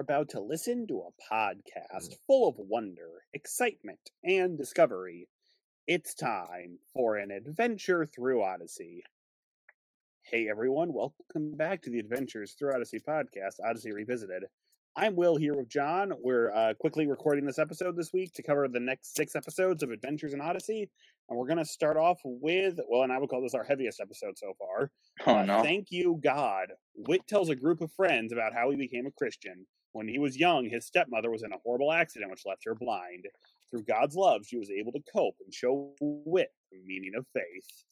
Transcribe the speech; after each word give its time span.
about 0.00 0.30
to 0.30 0.40
listen 0.40 0.86
to 0.88 1.02
a 1.02 1.34
podcast 1.34 2.14
full 2.26 2.48
of 2.48 2.54
wonder, 2.58 3.22
excitement, 3.34 4.00
and 4.24 4.56
discovery. 4.56 5.28
It's 5.86 6.14
time 6.14 6.78
for 6.94 7.16
an 7.16 7.30
adventure 7.30 8.06
through 8.06 8.42
Odyssey. 8.42 9.02
Hey 10.22 10.48
everyone, 10.50 10.92
welcome 10.94 11.54
back 11.54 11.82
to 11.82 11.90
the 11.90 11.98
Adventures 11.98 12.54
Through 12.58 12.74
Odyssey 12.74 12.98
podcast, 13.06 13.56
Odyssey 13.62 13.92
Revisited. 13.92 14.44
I'm 14.96 15.16
Will 15.16 15.36
here 15.36 15.54
with 15.54 15.68
John. 15.68 16.12
We're 16.22 16.50
uh, 16.52 16.74
quickly 16.80 17.06
recording 17.06 17.44
this 17.44 17.58
episode 17.58 17.94
this 17.96 18.12
week 18.12 18.32
to 18.34 18.42
cover 18.42 18.68
the 18.68 18.80
next 18.80 19.14
six 19.14 19.36
episodes 19.36 19.82
of 19.82 19.90
Adventures 19.90 20.32
in 20.34 20.40
Odyssey. 20.40 20.90
And 21.28 21.38
we're 21.38 21.46
going 21.46 21.58
to 21.58 21.64
start 21.64 21.96
off 21.96 22.18
with, 22.24 22.78
well, 22.88 23.02
and 23.02 23.12
I 23.12 23.18
would 23.18 23.28
call 23.28 23.40
this 23.42 23.54
our 23.54 23.62
heaviest 23.64 24.00
episode 24.00 24.36
so 24.36 24.52
far. 24.58 24.90
Oh 25.26 25.36
Uh, 25.40 25.44
no. 25.44 25.62
Thank 25.62 25.88
you, 25.90 26.18
God. 26.22 26.68
Whit 26.94 27.26
tells 27.28 27.50
a 27.50 27.54
group 27.54 27.82
of 27.82 27.92
friends 27.92 28.32
about 28.32 28.52
how 28.54 28.70
he 28.70 28.76
became 28.76 29.06
a 29.06 29.12
Christian. 29.12 29.66
When 29.92 30.08
he 30.08 30.18
was 30.18 30.36
young, 30.38 30.68
his 30.68 30.86
stepmother 30.86 31.30
was 31.30 31.42
in 31.42 31.52
a 31.52 31.58
horrible 31.64 31.92
accident 31.92 32.30
which 32.30 32.46
left 32.46 32.64
her 32.64 32.74
blind. 32.74 33.26
Through 33.70 33.84
God's 33.84 34.14
love, 34.14 34.42
she 34.46 34.58
was 34.58 34.70
able 34.70 34.92
to 34.92 35.02
cope 35.12 35.36
and 35.44 35.52
show 35.52 35.94
Whit 36.00 36.52
the 36.70 36.78
meaning 36.84 37.12
of 37.16 37.26
faith. 37.32 37.84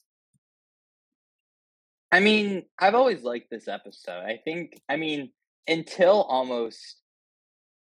I 2.11 2.21
mean, 2.21 2.65
I've 2.79 2.95
always 2.95 3.23
liked 3.23 3.51
this 3.51 3.69
episode. 3.69 4.25
I 4.25 4.41
think, 4.43 4.81
I 4.89 4.97
mean, 4.97 5.31
until 5.67 6.23
almost 6.23 6.97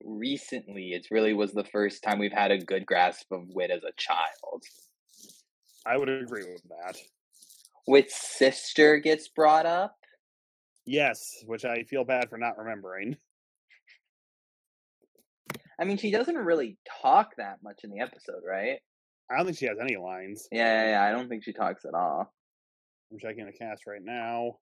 recently, 0.04 0.94
it 0.94 1.08
really 1.12 1.34
was 1.34 1.54
the 1.54 1.64
first 1.64 2.04
time 2.04 2.20
we've 2.20 2.32
had 2.32 2.52
a 2.52 2.58
good 2.58 2.86
grasp 2.86 3.32
of 3.32 3.48
Whit 3.50 3.70
as 3.70 3.84
a 3.84 3.94
child. 3.98 4.64
I 5.86 5.98
would 5.98 6.10
agree 6.10 6.46
with 6.52 6.64
that. 6.64 6.98
Whit's 7.88 8.16
sister 8.16 8.98
gets 8.98 9.28
brought 9.28 9.68
up. 9.68 9.96
Yes, 10.86 11.44
which 11.46 11.66
I 11.66 11.84
feel 11.84 12.04
bad 12.04 12.30
for 12.30 12.38
not 12.38 12.58
remembering. 12.58 13.18
I 15.80 15.84
mean, 15.86 15.98
she 15.98 16.12
doesn't 16.12 16.36
really 16.38 16.78
talk 17.02 17.32
that 17.38 17.58
much 17.64 17.82
in 17.84 17.90
the 17.92 18.00
episode, 18.00 18.42
right? 18.48 18.80
I 19.30 19.38
don't 19.38 19.46
think 19.46 19.58
she 19.58 19.66
has 19.66 19.78
any 19.82 19.98
lines. 19.98 20.48
Yeah, 20.52 20.84
yeah, 20.84 20.90
yeah. 20.92 21.04
I 21.04 21.12
don't 21.12 21.28
think 21.28 21.44
she 21.44 21.54
talks 21.54 21.84
at 21.86 21.94
all. 21.94 22.32
I'm 23.12 23.20
checking 23.20 23.46
the 23.46 23.52
cast 23.52 23.88
right 23.88 24.02
now. 24.04 24.58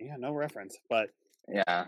Yeah, 0.00 0.16
no 0.18 0.32
reference. 0.32 0.76
But 0.88 1.10
Yeah. 1.48 1.86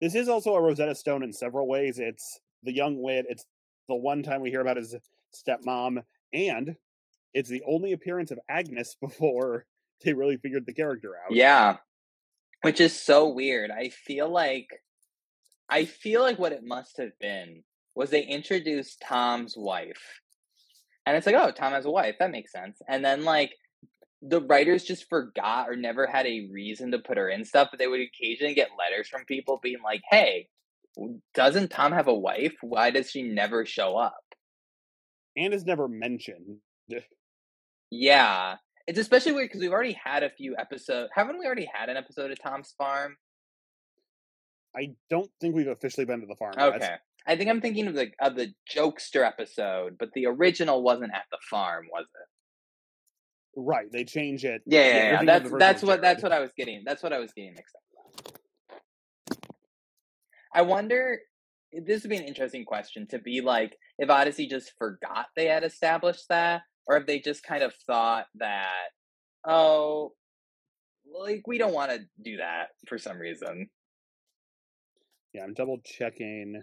this 0.00 0.14
is 0.14 0.28
also 0.28 0.54
a 0.54 0.60
Rosetta 0.62 0.94
Stone 0.94 1.22
in 1.22 1.32
several 1.32 1.66
ways. 1.68 1.98
It's 1.98 2.40
the 2.62 2.72
young 2.72 3.00
Whit. 3.00 3.26
It's 3.28 3.44
the 3.88 3.94
one 3.96 4.22
time 4.22 4.40
we 4.40 4.50
hear 4.50 4.60
about 4.60 4.76
his 4.76 4.96
stepmom, 5.34 6.02
and 6.32 6.76
it's 7.34 7.48
the 7.50 7.62
only 7.66 7.92
appearance 7.92 8.30
of 8.30 8.38
Agnes 8.48 8.94
before 9.00 9.66
they 10.02 10.12
really 10.12 10.36
figured 10.36 10.66
the 10.66 10.72
character 10.74 11.16
out. 11.16 11.32
Yeah. 11.32 11.78
Which 12.62 12.80
is 12.80 12.98
so 12.98 13.28
weird. 13.28 13.70
I 13.70 13.90
feel 13.90 14.28
like 14.28 14.68
I 15.74 15.86
feel 15.86 16.22
like 16.22 16.38
what 16.38 16.52
it 16.52 16.62
must 16.62 16.98
have 16.98 17.18
been 17.20 17.64
was 17.96 18.08
they 18.10 18.22
introduced 18.22 19.02
Tom's 19.04 19.56
wife. 19.56 20.20
And 21.04 21.16
it's 21.16 21.26
like, 21.26 21.34
oh, 21.34 21.50
Tom 21.50 21.72
has 21.72 21.84
a 21.84 21.90
wife. 21.90 22.14
That 22.20 22.30
makes 22.30 22.52
sense. 22.52 22.80
And 22.88 23.04
then 23.04 23.24
like 23.24 23.52
the 24.22 24.40
writers 24.40 24.84
just 24.84 25.08
forgot 25.08 25.68
or 25.68 25.74
never 25.74 26.06
had 26.06 26.26
a 26.26 26.48
reason 26.52 26.92
to 26.92 27.00
put 27.00 27.18
her 27.18 27.28
in 27.28 27.44
stuff, 27.44 27.70
but 27.72 27.80
they 27.80 27.88
would 27.88 28.00
occasionally 28.00 28.54
get 28.54 28.70
letters 28.78 29.08
from 29.08 29.24
people 29.24 29.58
being 29.60 29.82
like, 29.82 30.02
"Hey, 30.08 30.46
doesn't 31.34 31.72
Tom 31.72 31.90
have 31.90 32.06
a 32.06 32.14
wife? 32.14 32.54
Why 32.60 32.90
does 32.90 33.10
she 33.10 33.22
never 33.22 33.66
show 33.66 33.96
up?" 33.96 34.24
and 35.36 35.52
is 35.52 35.66
never 35.66 35.88
mentioned. 35.88 36.58
Yeah. 37.90 38.56
It's 38.88 38.98
especially 38.98 39.32
weird 39.32 39.50
because 39.50 39.60
we've 39.60 39.70
already 39.70 39.96
had 40.02 40.24
a 40.24 40.30
few 40.30 40.56
episodes. 40.58 41.10
Haven't 41.14 41.38
we 41.38 41.46
already 41.46 41.68
had 41.72 41.88
an 41.88 41.96
episode 41.96 42.32
of 42.32 42.42
Tom's 42.42 42.74
Farm? 42.76 43.16
I 44.76 44.94
don't 45.10 45.30
think 45.40 45.54
we've 45.54 45.68
officially 45.68 46.04
been 46.04 46.20
to 46.20 46.26
the 46.26 46.36
farm 46.36 46.54
Okay. 46.58 46.96
I 47.26 47.36
think 47.36 47.48
I'm 47.48 47.60
thinking 47.60 47.86
of 47.86 47.94
the 47.94 48.10
of 48.20 48.36
the 48.36 48.52
jokester 48.70 49.26
episode, 49.26 49.96
but 49.98 50.10
the 50.14 50.26
original 50.26 50.82
wasn't 50.82 51.12
at 51.14 51.24
the 51.30 51.38
farm, 51.48 51.86
was 51.90 52.04
it? 52.04 52.28
Right, 53.56 53.90
they 53.90 54.04
change 54.04 54.44
it. 54.44 54.62
Yeah, 54.66 54.80
yeah, 54.80 54.96
yeah. 54.96 55.24
That's 55.24 55.50
that's 55.58 55.82
what 55.82 56.02
that's 56.02 56.22
what 56.22 56.32
I 56.32 56.40
was 56.40 56.50
getting. 56.56 56.82
That's 56.84 57.02
what 57.02 57.12
I 57.12 57.18
was 57.18 57.32
getting 57.32 57.54
mixed 57.54 57.74
up. 57.76 59.38
I 60.54 60.62
wonder. 60.62 61.18
This 61.72 62.02
would 62.02 62.10
be 62.10 62.16
an 62.16 62.24
interesting 62.24 62.64
question 62.64 63.06
to 63.08 63.18
be 63.18 63.40
like 63.40 63.76
if 63.98 64.08
Odyssey 64.08 64.46
just 64.46 64.72
forgot 64.78 65.26
they 65.34 65.46
had 65.46 65.64
established 65.64 66.28
that, 66.28 66.62
or 66.86 66.96
if 66.98 67.06
they 67.06 67.18
just 67.20 67.42
kind 67.42 67.62
of 67.62 67.74
thought 67.86 68.26
that, 68.36 68.90
oh, 69.46 70.12
like 71.18 71.46
we 71.46 71.58
don't 71.58 71.74
want 71.74 71.90
to 71.90 72.00
do 72.22 72.36
that 72.36 72.68
for 72.86 72.98
some 72.98 73.18
reason. 73.18 73.70
Yeah, 75.34 75.42
I'm 75.42 75.54
double 75.54 75.80
checking. 75.84 76.62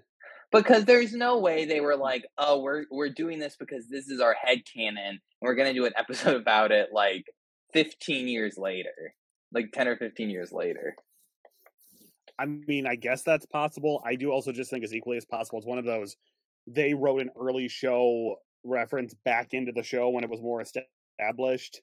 because 0.51 0.85
there's 0.85 1.13
no 1.13 1.39
way 1.39 1.65
they 1.65 1.81
were 1.81 1.97
like, 1.97 2.25
"Oh, 2.37 2.61
we're 2.61 2.85
we're 2.89 3.09
doing 3.09 3.37
this 3.37 3.57
because 3.59 3.87
this 3.89 4.07
is 4.07 4.21
our 4.21 4.33
head 4.33 4.61
canon, 4.73 5.19
we're 5.41 5.55
gonna 5.55 5.73
do 5.73 5.85
an 5.85 5.93
episode 5.97 6.35
about 6.35 6.71
it 6.71 6.89
like 6.93 7.25
15 7.73 8.27
years 8.27 8.57
later, 8.57 9.13
like 9.53 9.71
10 9.73 9.87
or 9.87 9.97
15 9.97 10.29
years 10.29 10.51
later." 10.51 10.95
I 12.39 12.45
mean, 12.45 12.87
I 12.87 12.95
guess 12.95 13.23
that's 13.23 13.45
possible. 13.45 14.01
I 14.05 14.15
do 14.15 14.31
also 14.31 14.51
just 14.51 14.71
think 14.71 14.83
it's 14.83 14.93
equally 14.93 15.17
as 15.17 15.25
possible. 15.25 15.59
It's 15.59 15.67
one 15.67 15.77
of 15.77 15.85
those 15.85 16.15
they 16.67 16.93
wrote 16.93 17.21
an 17.21 17.29
early 17.39 17.67
show 17.67 18.37
reference 18.63 19.13
back 19.25 19.53
into 19.53 19.71
the 19.71 19.83
show 19.83 20.09
when 20.09 20.23
it 20.23 20.29
was 20.29 20.41
more 20.41 20.61
established. 20.61 21.81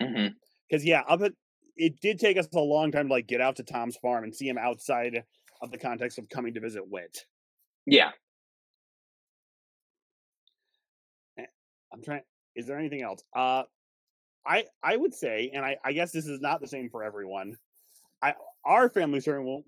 Mm-hmm. 0.00 0.28
Because 0.68 0.84
yeah, 0.84 1.02
up 1.08 1.22
at, 1.22 1.32
it 1.76 2.00
did 2.00 2.18
take 2.18 2.38
us 2.38 2.46
a 2.54 2.58
long 2.58 2.92
time 2.92 3.08
to 3.08 3.12
like 3.12 3.26
get 3.26 3.40
out 3.40 3.56
to 3.56 3.62
Tom's 3.62 3.96
farm 3.96 4.24
and 4.24 4.34
see 4.34 4.48
him 4.48 4.58
outside 4.58 5.24
of 5.64 5.72
the 5.72 5.78
context 5.78 6.18
of 6.18 6.28
coming 6.28 6.54
to 6.54 6.60
visit 6.60 6.82
Whit. 6.88 7.24
Yeah, 7.86 8.10
I'm 11.94 12.02
trying. 12.02 12.22
Is 12.56 12.66
there 12.66 12.78
anything 12.78 13.02
else? 13.02 13.22
Uh, 13.34 13.62
I 14.46 14.64
I 14.82 14.96
would 14.96 15.14
say, 15.14 15.50
and 15.54 15.64
I 15.64 15.76
I 15.84 15.92
guess 15.92 16.12
this 16.12 16.26
is 16.26 16.40
not 16.40 16.60
the 16.60 16.66
same 16.66 16.90
for 16.90 17.02
everyone. 17.02 17.56
I 18.20 18.34
our 18.64 18.88
family 18.88 19.20
certainly 19.20 19.62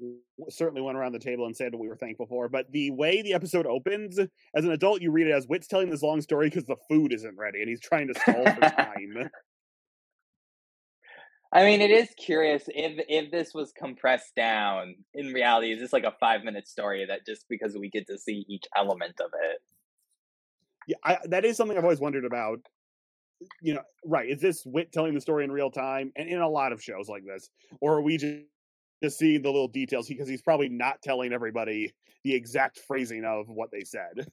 certainly 0.48 0.82
went 0.82 0.98
around 0.98 1.12
the 1.12 1.18
table 1.18 1.46
and 1.46 1.56
said 1.56 1.72
what 1.72 1.80
we 1.80 1.88
were 1.88 1.96
thankful 1.96 2.26
for. 2.26 2.48
But 2.48 2.70
the 2.72 2.90
way 2.90 3.22
the 3.22 3.34
episode 3.34 3.66
opens, 3.66 4.18
as 4.18 4.64
an 4.64 4.72
adult, 4.72 5.02
you 5.02 5.10
read 5.12 5.28
it 5.28 5.32
as 5.32 5.46
Whit's 5.46 5.68
telling 5.68 5.90
this 5.90 6.02
long 6.02 6.20
story 6.20 6.48
because 6.48 6.64
the 6.64 6.76
food 6.88 7.12
isn't 7.12 7.36
ready 7.36 7.60
and 7.60 7.68
he's 7.68 7.80
trying 7.80 8.08
to 8.08 8.20
stall 8.20 8.44
for 8.44 8.60
time. 8.60 9.30
I 11.52 11.64
mean, 11.64 11.80
it 11.80 11.90
is 11.90 12.08
curious 12.16 12.64
if 12.68 13.04
if 13.08 13.30
this 13.30 13.54
was 13.54 13.72
compressed 13.72 14.34
down. 14.34 14.96
In 15.14 15.32
reality, 15.32 15.72
is 15.72 15.80
this 15.80 15.92
like 15.92 16.04
a 16.04 16.14
five 16.18 16.44
minute 16.44 16.68
story 16.68 17.04
that 17.06 17.24
just 17.24 17.48
because 17.48 17.76
we 17.76 17.88
get 17.88 18.06
to 18.08 18.18
see 18.18 18.44
each 18.48 18.64
element 18.76 19.20
of 19.20 19.30
it? 19.50 19.60
Yeah, 20.88 20.96
I, 21.04 21.18
that 21.24 21.44
is 21.44 21.56
something 21.56 21.76
I've 21.76 21.84
always 21.84 22.00
wondered 22.00 22.24
about. 22.24 22.58
You 23.60 23.74
know, 23.74 23.82
right? 24.04 24.28
Is 24.28 24.40
this 24.40 24.64
Whit 24.64 24.92
telling 24.92 25.14
the 25.14 25.20
story 25.20 25.44
in 25.44 25.52
real 25.52 25.70
time, 25.70 26.12
and 26.16 26.28
in 26.28 26.40
a 26.40 26.48
lot 26.48 26.72
of 26.72 26.82
shows 26.82 27.08
like 27.08 27.24
this, 27.24 27.48
or 27.80 27.94
are 27.94 28.02
we 28.02 28.16
just 28.16 28.42
just 29.02 29.18
seeing 29.18 29.42
the 29.42 29.50
little 29.50 29.68
details 29.68 30.08
because 30.08 30.28
he's 30.28 30.42
probably 30.42 30.68
not 30.68 31.02
telling 31.02 31.32
everybody 31.32 31.92
the 32.24 32.34
exact 32.34 32.80
phrasing 32.86 33.24
of 33.24 33.46
what 33.48 33.70
they 33.70 33.84
said? 33.84 34.26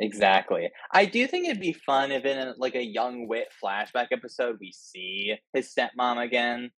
Exactly. 0.00 0.70
I 0.90 1.04
do 1.04 1.26
think 1.26 1.46
it'd 1.46 1.60
be 1.60 1.72
fun 1.74 2.12
if 2.12 2.24
in 2.24 2.38
a, 2.38 2.54
like 2.56 2.74
a 2.74 2.84
young 2.84 3.28
Whit 3.28 3.48
flashback 3.62 4.08
episode 4.10 4.56
we 4.60 4.72
see 4.72 5.34
his 5.52 5.72
stepmom 5.72 6.24
again. 6.24 6.70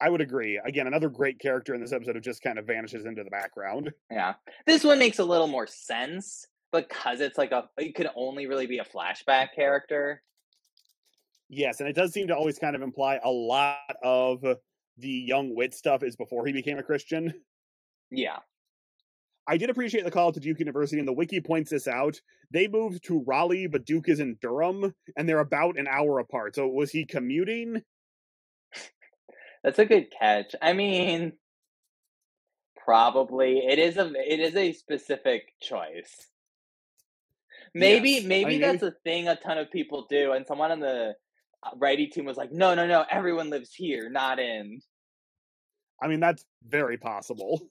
I 0.00 0.10
would 0.10 0.20
agree. 0.20 0.60
Again, 0.64 0.88
another 0.88 1.08
great 1.08 1.38
character 1.38 1.74
in 1.74 1.80
this 1.80 1.92
episode 1.92 2.16
who 2.16 2.20
just 2.20 2.42
kind 2.42 2.58
of 2.58 2.66
vanishes 2.66 3.06
into 3.06 3.22
the 3.22 3.30
background. 3.30 3.92
Yeah. 4.10 4.34
This 4.66 4.84
one 4.84 4.98
makes 4.98 5.20
a 5.20 5.24
little 5.24 5.46
more 5.46 5.66
sense 5.66 6.46
because 6.72 7.20
it's 7.20 7.38
like 7.38 7.52
a 7.52 7.68
it 7.78 7.94
could 7.94 8.08
only 8.16 8.46
really 8.46 8.66
be 8.66 8.78
a 8.78 8.84
flashback 8.84 9.48
character. 9.54 10.22
Yes, 11.48 11.80
and 11.80 11.88
it 11.88 11.94
does 11.94 12.12
seem 12.12 12.28
to 12.28 12.36
always 12.36 12.58
kind 12.58 12.74
of 12.74 12.82
imply 12.82 13.20
a 13.22 13.30
lot 13.30 13.76
of 14.02 14.42
the 14.98 15.08
young 15.08 15.54
Whit 15.54 15.74
stuff 15.74 16.02
is 16.02 16.16
before 16.16 16.46
he 16.46 16.52
became 16.52 16.78
a 16.78 16.82
Christian. 16.82 17.32
Yeah. 18.10 18.38
I 19.46 19.56
did 19.56 19.70
appreciate 19.70 20.04
the 20.04 20.10
call 20.10 20.32
to 20.32 20.40
Duke 20.40 20.60
University, 20.60 20.98
and 20.98 21.08
the 21.08 21.12
wiki 21.12 21.40
points 21.40 21.70
this 21.70 21.88
out. 21.88 22.20
They 22.50 22.68
moved 22.68 23.04
to 23.04 23.24
Raleigh, 23.26 23.66
but 23.66 23.84
Duke 23.84 24.08
is 24.08 24.20
in 24.20 24.36
Durham, 24.40 24.94
and 25.16 25.28
they're 25.28 25.40
about 25.40 25.78
an 25.78 25.88
hour 25.88 26.18
apart. 26.20 26.54
So 26.54 26.68
was 26.68 26.90
he 26.90 27.04
commuting? 27.04 27.82
That's 29.64 29.78
a 29.78 29.84
good 29.84 30.08
catch. 30.18 30.54
I 30.60 30.72
mean 30.72 31.32
probably 32.84 33.58
it 33.58 33.78
is 33.78 33.96
a 33.96 34.10
it 34.16 34.40
is 34.40 34.56
a 34.56 34.72
specific 34.72 35.52
choice. 35.60 36.28
Maybe 37.74 38.10
Yes. 38.10 38.24
I 38.24 38.26
maybe 38.26 38.50
mean, 38.52 38.60
that's 38.60 38.82
a 38.82 38.94
thing 39.04 39.28
a 39.28 39.36
ton 39.36 39.58
of 39.58 39.70
people 39.70 40.06
do 40.10 40.32
and 40.32 40.46
someone 40.46 40.72
on 40.72 40.80
the 40.80 41.14
uh, 41.62 41.70
righty 41.76 42.08
team 42.08 42.24
was 42.24 42.36
like, 42.36 42.52
"No, 42.52 42.74
no, 42.74 42.86
no, 42.86 43.04
everyone 43.10 43.50
lives 43.50 43.72
here, 43.72 44.10
not 44.10 44.38
in." 44.38 44.80
I 46.02 46.08
mean, 46.08 46.20
that's 46.20 46.44
very 46.66 46.98
possible. 46.98 47.62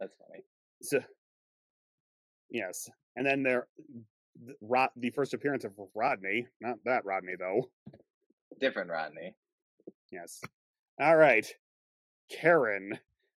That's 0.00 0.14
funny. 0.26 0.42
So, 0.82 1.00
yes, 2.50 2.88
and 3.16 3.26
then 3.26 3.42
there, 3.42 3.68
the, 4.44 4.54
Rod, 4.62 4.88
the 4.96 5.10
first 5.10 5.34
appearance 5.34 5.64
of 5.64 5.72
Rodney, 5.94 6.46
not 6.60 6.78
that 6.86 7.04
Rodney 7.04 7.34
though. 7.38 7.70
Different 8.58 8.90
Rodney. 8.90 9.34
Yes, 10.10 10.40
All 10.98 11.16
right. 11.16 11.46
Karen. 12.30 12.98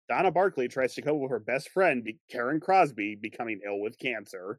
Donna 0.09 0.33
Barclay 0.33 0.67
tries 0.67 0.95
to 0.95 1.03
cope 1.03 1.21
with 1.21 1.31
her 1.31 1.39
best 1.39 1.71
friend, 1.71 2.09
Karen 2.31 2.59
Crosby, 2.59 3.15
becoming 3.15 3.61
ill 3.65 3.81
with 3.81 3.99
cancer. 3.99 4.59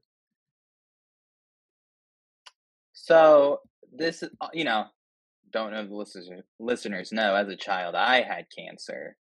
So 2.93 3.59
this, 3.91 4.23
uh, 4.23 4.47
you 4.53 4.63
know, 4.63 4.85
don't 5.51 5.71
know 5.71 5.85
the 5.85 5.93
listeners 5.93 6.29
listeners 6.59 7.11
know. 7.11 7.35
As 7.35 7.49
a 7.49 7.57
child, 7.57 7.95
I 7.95 8.21
had 8.21 8.45
cancer 8.57 9.17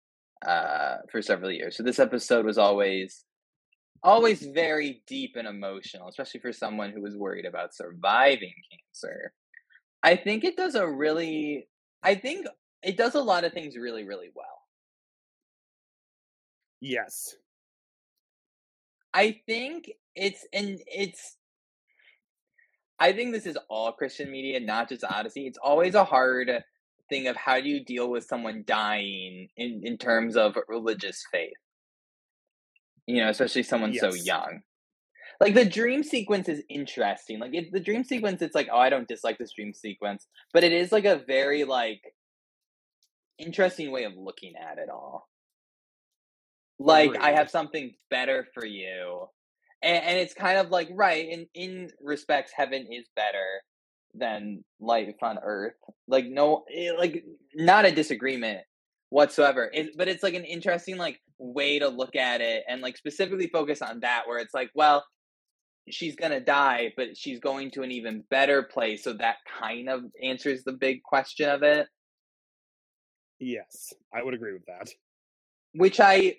uh, 0.47 0.99
for 1.11 1.23
several 1.23 1.51
years. 1.51 1.77
So 1.77 1.83
this 1.83 1.99
episode 1.99 2.45
was 2.45 2.59
always, 2.59 3.25
always 4.03 4.43
very 4.43 5.03
deep 5.07 5.37
and 5.37 5.49
emotional, 5.49 6.09
especially 6.09 6.41
for 6.41 6.53
someone 6.53 6.91
who 6.91 7.03
was 7.03 7.17
worried 7.17 7.47
about 7.47 7.75
surviving 7.75 8.55
cancer. 8.71 9.33
I 10.03 10.17
think 10.17 10.45
it 10.45 10.57
does 10.57 10.75
a 10.75 10.87
really, 10.87 11.69
I 12.03 12.15
think 12.15 12.47
it 12.83 12.97
does 12.97 13.15
a 13.15 13.23
lot 13.23 13.45
of 13.45 13.53
things 13.53 13.77
really, 13.77 14.05
really 14.05 14.31
well. 14.35 14.47
Yes. 16.81 17.35
I 19.15 19.41
think 19.47 19.91
it's 20.15 20.47
and 20.53 20.81
it's 20.87 21.37
I 22.99 23.13
think 23.13 23.33
this 23.33 23.47
is 23.47 23.59
all 23.69 23.93
Christian 23.93 24.31
media, 24.31 24.61
not 24.61 24.89
just 24.89 25.05
Odyssey. 25.05 25.47
It's 25.47 25.59
always 25.59 25.95
a 25.95 26.05
hard 26.05 26.63
thing 27.09 27.27
of 27.27 27.37
how 27.37 27.61
do 27.61 27.69
you 27.69 27.85
deal 27.85 28.11
with 28.11 28.25
someone 28.25 28.65
dying 28.67 29.49
in, 29.57 29.83
in 29.85 29.99
terms 29.99 30.37
of 30.37 30.57
religious 30.69 31.23
faith. 31.31 31.53
You 33.07 33.23
know, 33.23 33.31
especially 33.31 33.63
someone 33.63 33.93
yes. 33.93 34.01
so 34.01 34.15
young. 34.15 34.61
Like 35.41 35.55
the 35.55 35.65
dream 35.65 36.03
sequence 36.03 36.49
is 36.49 36.63
interesting. 36.71 37.39
Like 37.39 37.51
it's 37.53 37.71
the 37.73 37.81
dream 37.81 38.05
sequence, 38.05 38.41
it's 38.41 38.55
like, 38.55 38.69
oh, 38.73 38.79
I 38.79 38.89
don't 38.89 39.09
dislike 39.09 39.39
this 39.39 39.53
dream 39.53 39.75
sequence, 39.75 40.27
but 40.53 40.65
it 40.65 40.73
is 40.73 40.93
like 40.93 41.05
a 41.05 41.23
very 41.27 41.65
like 41.65 42.01
interesting 43.39 43.91
way 43.91 44.05
of 44.05 44.13
looking 44.17 44.55
at 44.57 44.79
it 44.79 44.89
all 44.89 45.29
like 46.79 47.11
Agreed. 47.11 47.23
i 47.23 47.33
have 47.33 47.51
something 47.51 47.95
better 48.11 48.47
for 48.55 48.65
you 48.65 49.27
and, 49.83 50.05
and, 50.05 50.19
it's 50.19 50.35
kind 50.35 50.59
of 50.59 50.71
like 50.71 50.89
right 50.93 51.29
in 51.29 51.47
in 51.55 51.91
respects 52.03 52.53
heaven 52.57 52.87
is 52.91 53.07
better 53.15 53.63
than 54.15 54.65
life 54.81 55.15
on 55.23 55.39
earth. 55.43 55.75
Like 56.09 56.27
no 56.27 56.65
eh, 56.75 56.93
like 56.97 57.25
not 57.55 57.85
a 57.85 57.93
disagreement 57.93 58.61
whatsoever. 59.11 59.71
It, 59.73 59.97
but 59.97 60.09
it's 60.09 60.23
like 60.23 60.35
an 60.35 60.45
interesting 60.45 60.97
like 60.97 61.21
way 61.39 61.79
to 61.79 61.89
look 61.89 62.17
at 62.17 62.41
it 62.41 62.65
and 62.69 62.81
like 62.81 62.97
specifically 62.97 63.49
focus 63.49 63.83
on 63.83 64.01
that 64.01 64.23
where 64.27 64.39
it's 64.39 64.55
like 64.55 64.71
well 64.75 65.05
she's 65.91 66.17
gonna 66.17 66.41
die 66.41 66.93
but 66.97 67.17
she's 67.17 67.41
going 67.41 67.71
to 67.73 67.83
an 67.83 67.91
even 67.91 68.25
better 68.31 68.63
place. 68.63 69.05
So 69.05 69.13
that 69.15 69.37
kind 69.61 69.89
of 69.89 70.05
answers 70.23 70.65
the 70.65 70.73
big 70.73 71.03
question 71.03 71.49
of 71.49 71.63
it. 71.63 71.87
Yes 73.41 73.93
i 74.15 74.23
would 74.23 74.35
agree 74.35 74.53
with 74.53 74.67
that. 74.67 74.91
Which 75.73 76.01
i 76.01 76.37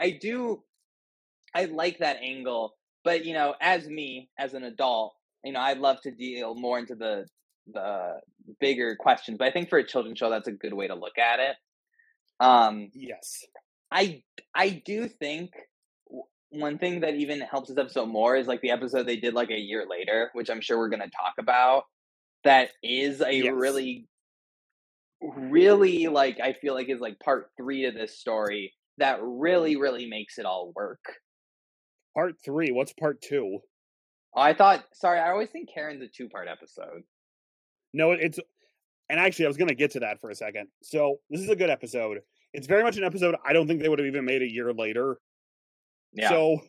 I 0.00 0.10
do 0.10 0.62
I 1.54 1.66
like 1.66 1.98
that 1.98 2.16
angle, 2.20 2.74
but 3.04 3.24
you 3.24 3.32
know, 3.32 3.54
as 3.60 3.86
me 3.86 4.28
as 4.38 4.54
an 4.54 4.64
adult, 4.64 5.14
you 5.44 5.52
know, 5.52 5.60
I'd 5.60 5.78
love 5.78 6.00
to 6.02 6.10
deal 6.10 6.54
more 6.54 6.78
into 6.78 6.94
the 6.94 7.26
the 7.72 8.20
bigger 8.60 8.96
questions. 8.96 9.38
But 9.38 9.48
I 9.48 9.50
think 9.50 9.68
for 9.68 9.78
a 9.78 9.86
children's 9.86 10.18
show, 10.18 10.30
that's 10.30 10.48
a 10.48 10.52
good 10.52 10.74
way 10.74 10.88
to 10.88 10.94
look 10.94 11.18
at 11.18 11.40
it. 11.40 11.56
Um, 12.40 12.90
yes, 12.94 13.44
I 13.90 14.22
I 14.54 14.82
do 14.84 15.08
think 15.08 15.50
one 16.50 16.78
thing 16.78 17.00
that 17.00 17.14
even 17.14 17.40
helps 17.40 17.68
this 17.68 17.78
episode 17.78 18.06
more 18.06 18.36
is 18.36 18.46
like 18.46 18.60
the 18.60 18.70
episode 18.70 19.06
they 19.06 19.16
did 19.16 19.34
like 19.34 19.50
a 19.50 19.58
year 19.58 19.86
later, 19.88 20.30
which 20.34 20.50
I'm 20.50 20.60
sure 20.60 20.78
we're 20.78 20.88
going 20.88 21.00
to 21.00 21.10
talk 21.10 21.34
about. 21.38 21.84
That 22.44 22.70
is 22.82 23.20
a 23.20 23.32
yes. 23.32 23.52
really, 23.54 24.06
really 25.20 26.06
like 26.06 26.38
I 26.40 26.52
feel 26.52 26.74
like 26.74 26.88
is 26.88 27.00
like 27.00 27.18
part 27.20 27.50
three 27.56 27.86
of 27.86 27.94
this 27.94 28.18
story 28.18 28.72
that 28.98 29.18
really, 29.22 29.76
really 29.76 30.06
makes 30.06 30.38
it 30.38 30.46
all 30.46 30.72
work. 30.74 31.00
Part 32.14 32.34
three. 32.44 32.70
What's 32.70 32.92
part 32.92 33.20
two? 33.20 33.60
I 34.36 34.54
thought. 34.54 34.84
Sorry, 34.92 35.18
I 35.18 35.30
always 35.30 35.50
think 35.50 35.68
Karen's 35.72 36.02
a 36.02 36.08
two-part 36.08 36.48
episode. 36.48 37.02
No, 37.92 38.12
it's. 38.12 38.38
And 39.10 39.20
actually, 39.20 39.44
I 39.44 39.48
was 39.48 39.56
going 39.56 39.68
to 39.68 39.74
get 39.74 39.92
to 39.92 40.00
that 40.00 40.20
for 40.20 40.30
a 40.30 40.34
second. 40.34 40.68
So 40.82 41.18
this 41.28 41.40
is 41.40 41.50
a 41.50 41.56
good 41.56 41.70
episode. 41.70 42.20
It's 42.54 42.66
very 42.66 42.82
much 42.82 42.96
an 42.96 43.04
episode 43.04 43.34
I 43.44 43.52
don't 43.52 43.66
think 43.66 43.82
they 43.82 43.88
would 43.88 43.98
have 43.98 44.06
even 44.06 44.24
made 44.24 44.42
a 44.42 44.50
year 44.50 44.72
later. 44.72 45.18
Yeah. 46.14 46.30
So, 46.30 46.60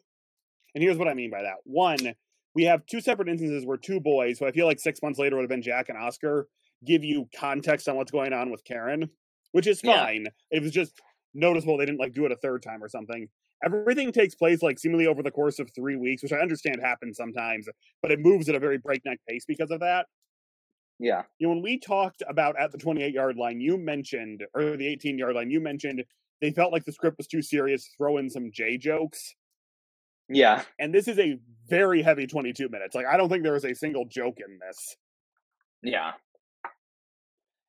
and 0.73 0.83
here's 0.83 0.97
what 0.97 1.07
I 1.07 1.13
mean 1.13 1.31
by 1.31 1.43
that. 1.43 1.57
One, 1.63 2.15
we 2.53 2.63
have 2.63 2.85
two 2.87 2.99
separate 2.99 3.29
instances 3.29 3.65
where 3.65 3.77
two 3.77 3.99
boys, 3.99 4.39
who 4.39 4.45
I 4.45 4.51
feel 4.51 4.65
like 4.65 4.79
six 4.79 5.01
months 5.01 5.17
later 5.17 5.35
would 5.35 5.43
have 5.43 5.49
been 5.49 5.61
Jack 5.61 5.87
and 5.89 5.97
Oscar, 5.97 6.47
give 6.85 7.03
you 7.03 7.29
context 7.39 7.87
on 7.87 7.95
what's 7.95 8.11
going 8.11 8.33
on 8.33 8.51
with 8.51 8.63
Karen, 8.65 9.09
which 9.51 9.67
is 9.67 9.79
fine. 9.79 10.25
Yeah. 10.25 10.57
It 10.57 10.63
was 10.63 10.71
just 10.71 10.99
noticeable 11.33 11.77
they 11.77 11.85
didn't 11.85 11.99
like 11.99 12.13
do 12.13 12.25
it 12.25 12.31
a 12.31 12.37
third 12.37 12.63
time 12.63 12.83
or 12.83 12.89
something. 12.89 13.29
Everything 13.65 14.11
takes 14.11 14.35
place 14.35 14.61
like 14.61 14.77
seemingly 14.77 15.07
over 15.07 15.23
the 15.23 15.31
course 15.31 15.59
of 15.59 15.71
three 15.73 15.95
weeks, 15.95 16.21
which 16.21 16.31
I 16.31 16.37
understand 16.37 16.79
happens 16.81 17.17
sometimes, 17.17 17.67
but 18.01 18.11
it 18.11 18.19
moves 18.19 18.47
at 18.47 18.55
a 18.55 18.59
very 18.59 18.77
breakneck 18.77 19.19
pace 19.27 19.43
because 19.47 19.71
of 19.71 19.79
that. 19.79 20.05
Yeah. 20.99 21.23
You 21.39 21.47
know, 21.47 21.53
when 21.53 21.63
we 21.63 21.79
talked 21.79 22.23
about 22.27 22.59
at 22.59 22.71
the 22.71 22.77
28 22.77 23.13
yard 23.13 23.37
line, 23.37 23.59
you 23.59 23.77
mentioned, 23.77 24.43
or 24.53 24.77
the 24.77 24.87
18 24.87 25.17
yard 25.17 25.35
line, 25.35 25.49
you 25.49 25.59
mentioned 25.59 26.03
they 26.41 26.51
felt 26.51 26.71
like 26.71 26.85
the 26.85 26.91
script 26.91 27.17
was 27.17 27.27
too 27.27 27.41
serious, 27.41 27.89
throw 27.97 28.17
in 28.17 28.29
some 28.29 28.51
J 28.53 28.77
jokes. 28.77 29.35
Yeah. 30.29 30.63
And 30.79 30.93
this 30.93 31.07
is 31.07 31.19
a 31.19 31.37
very 31.67 32.01
heavy 32.01 32.27
22 32.27 32.69
minutes. 32.69 32.95
Like, 32.95 33.05
I 33.05 33.17
don't 33.17 33.29
think 33.29 33.43
there 33.43 33.55
is 33.55 33.65
a 33.65 33.73
single 33.73 34.05
joke 34.05 34.37
in 34.37 34.59
this. 34.65 34.95
Yeah. 35.83 36.11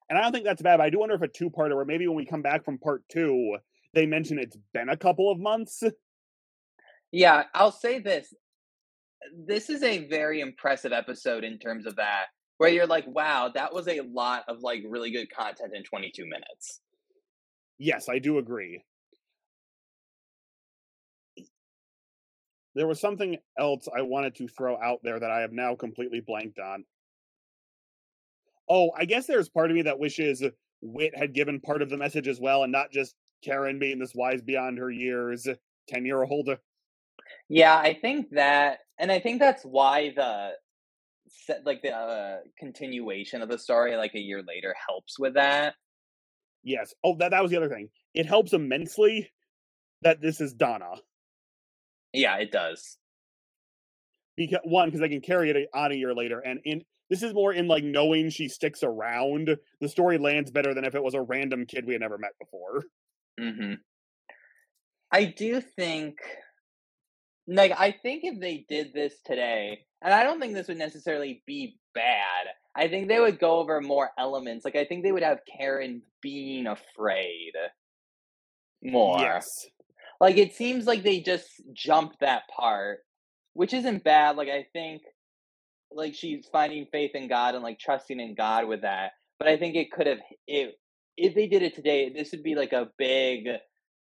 And 0.09 0.19
I 0.19 0.23
don't 0.23 0.33
think 0.33 0.45
that's 0.45 0.63
bad, 0.63 0.77
but 0.79 0.85
I 0.85 0.91
do 0.91 1.01
wonder 1.01 1.17
if 1.17 1.23
a 1.23 1.29
two 1.29 1.51
parter, 1.51 1.75
or 1.75 1.85
maybe 1.85 2.07
when 2.07 2.17
we 2.17 2.25
come 2.25 2.43
back 2.43 2.65
from 2.65 2.79
part 2.79 3.03
two, 3.11 3.57
they 3.97 4.07
mention 4.07 4.39
it's 4.39 4.59
been 4.75 4.91
a 4.91 4.97
couple 4.97 5.33
of 5.33 5.41
months. 5.41 5.83
Yeah, 7.11 7.45
I'll 7.55 7.73
say 7.73 7.99
this. 7.99 8.33
This 9.35 9.71
is 9.71 9.83
a 9.83 10.07
very 10.07 10.41
impressive 10.41 10.93
episode 10.93 11.45
in 11.45 11.59
terms 11.59 11.87
of 11.87 11.97
that, 11.97 12.27
where 12.59 12.69
you're 12.69 12.87
like, 12.87 13.07
wow, 13.07 13.51
that 13.55 13.73
was 13.73 13.89
a 13.89 14.03
lot 14.03 14.45
of 14.49 14.61
like 14.61 14.83
really 14.87 15.11
good 15.11 15.29
content 15.35 15.73
in 15.75 15.83
22 15.83 16.25
minutes. 16.27 16.83
Yes, 17.79 18.09
I 18.09 18.19
do 18.19 18.39
agree. 18.39 18.85
There 22.75 22.87
was 22.87 23.01
something 23.01 23.39
else 23.59 23.89
I 23.97 24.03
wanted 24.03 24.35
to 24.37 24.49
throw 24.49 24.79
out 24.79 25.01
there 25.03 25.19
that 25.19 25.31
I 25.31 25.41
have 25.41 25.53
now 25.53 25.75
completely 25.75 26.21
blanked 26.21 26.59
on. 26.59 26.85
Oh, 28.69 28.91
I 28.95 29.07
guess 29.07 29.27
there's 29.27 29.49
part 29.49 29.71
of 29.71 29.75
me 29.77 29.83
that 29.83 29.99
wishes 29.99 30.43
Whit 30.83 31.17
had 31.17 31.33
given 31.33 31.61
part 31.61 31.81
of 31.81 31.89
the 31.89 31.97
message 31.97 32.29
as 32.29 32.39
well, 32.39 32.63
and 32.63 32.73
not 32.73 32.93
just 32.93 33.15
Karen 33.43 33.79
being 33.79 33.99
this 33.99 34.15
wise 34.15 34.43
beyond 34.43 34.79
her 34.79 34.91
years, 34.91 35.47
ten 35.89 36.05
year 36.05 36.23
old. 36.23 36.49
Yeah, 37.49 37.77
I 37.77 37.95
think 37.95 38.31
that, 38.31 38.79
and 38.99 39.11
I 39.11 39.21
think 39.21 39.41
that's 39.41 39.63
why 39.63 40.13
the 40.15 40.53
like 41.65 41.83
the 41.83 41.93
uh, 41.93 42.39
continuation 42.59 43.43
of 43.43 43.49
the 43.49 43.59
story, 43.59 43.97
like 43.97 44.15
a 44.15 44.21
year 44.21 44.43
later, 44.47 44.75
helps 44.89 45.19
with 45.19 45.35
that. 45.35 45.75
Yes. 46.63 46.95
Oh, 47.05 47.17
that 47.19 47.31
that 47.31 47.43
was 47.43 47.51
the 47.51 47.57
other 47.57 47.69
thing. 47.69 47.89
It 48.15 48.27
helps 48.27 48.53
immensely 48.53 49.31
that 50.03 50.21
this 50.21 50.41
is 50.41 50.53
Donna. 50.53 50.95
Yeah, 52.13 52.37
it 52.37 52.51
does. 52.51 52.99
Because 54.37 54.61
one, 54.65 54.89
because 54.89 55.03
I 55.03 55.09
can 55.09 55.21
carry 55.21 55.51
it 55.51 55.69
on 55.75 55.93
a 55.93 55.95
year 55.95 56.15
later, 56.15 56.41
and 56.41 56.61
in 56.65 56.83
this 57.09 57.23
is 57.23 57.33
more 57.33 57.53
in 57.53 57.69
like 57.69 57.85
knowing 57.85 58.31
she 58.31 58.49
sticks 58.49 58.83
around. 58.83 59.57
The 59.81 59.89
story 59.89 60.19
lands 60.19 60.51
better 60.51 60.75
than 60.75 60.85
if 60.85 60.95
it 60.95 61.03
was 61.03 61.15
a 61.15 61.23
random 61.23 61.65
kid 61.67 61.87
we 61.87 61.95
had 61.95 62.01
never 62.01 62.19
met 62.19 62.33
before. 62.41 62.85
Mm-hmm. 63.41 63.75
I 65.13 65.25
do 65.25 65.61
think, 65.61 66.17
like, 67.47 67.73
I 67.79 67.93
think 68.03 68.25
if 68.25 68.41
they 68.41 68.65
did 68.69 68.93
this 68.93 69.15
today, 69.25 69.81
and 70.03 70.13
I 70.13 70.25
don't 70.25 70.41
think 70.41 70.55
this 70.55 70.69
would 70.69 70.79
necessarily 70.79 71.43
be 71.47 71.79
bad. 71.95 72.47
I 72.77 72.89
think 72.89 73.09
they 73.09 73.21
would 73.21 73.39
go 73.39 73.59
over 73.59 73.81
more 73.81 74.11
elements. 74.19 74.65
Like, 74.65 74.77
I 74.77 74.85
think 74.85 75.03
they 75.03 75.13
would 75.13 75.23
have 75.23 75.39
Karen 75.59 76.03
being 76.23 76.67
afraid 76.67 77.53
more. 78.83 79.21
Yes. 79.21 79.47
Like, 80.21 80.37
it 80.37 80.55
seems 80.55 80.87
like 80.87 81.03
they 81.03 81.21
just 81.21 81.49
jumped 81.73 82.21
that 82.21 82.43
part, 82.55 82.99
which 83.55 83.73
isn't 83.73 84.05
bad. 84.05 84.37
Like, 84.37 84.49
I 84.49 84.67
think 84.73 85.03
like 85.91 86.15
she's 86.15 86.47
finding 86.51 86.87
faith 86.93 87.13
in 87.15 87.29
God 87.29 87.55
and 87.55 87.63
like 87.63 87.79
trusting 87.79 88.21
in 88.21 88.35
God 88.35 88.67
with 88.67 88.83
that. 88.83 89.13
But 89.39 89.49
I 89.49 89.57
think 89.57 89.77
it 89.77 89.91
could 89.93 90.07
have 90.07 90.19
it 90.47 90.75
if 91.17 91.35
they 91.35 91.47
did 91.47 91.63
it 91.63 91.75
today, 91.75 92.11
this 92.11 92.33
would 92.33 92.43
be 92.43 92.55
like 92.55 92.73
a 92.73 92.91
big 92.99 93.49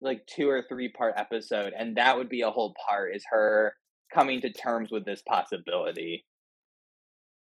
like 0.01 0.25
two 0.27 0.50
or 0.50 0.63
three 0.67 0.89
part 0.89 1.13
episode 1.17 1.74
and 1.77 1.95
that 1.95 2.17
would 2.17 2.27
be 2.27 2.41
a 2.41 2.51
whole 2.51 2.74
part 2.86 3.15
is 3.15 3.24
her 3.29 3.74
coming 4.13 4.41
to 4.41 4.51
terms 4.51 4.91
with 4.91 5.05
this 5.05 5.22
possibility. 5.22 6.25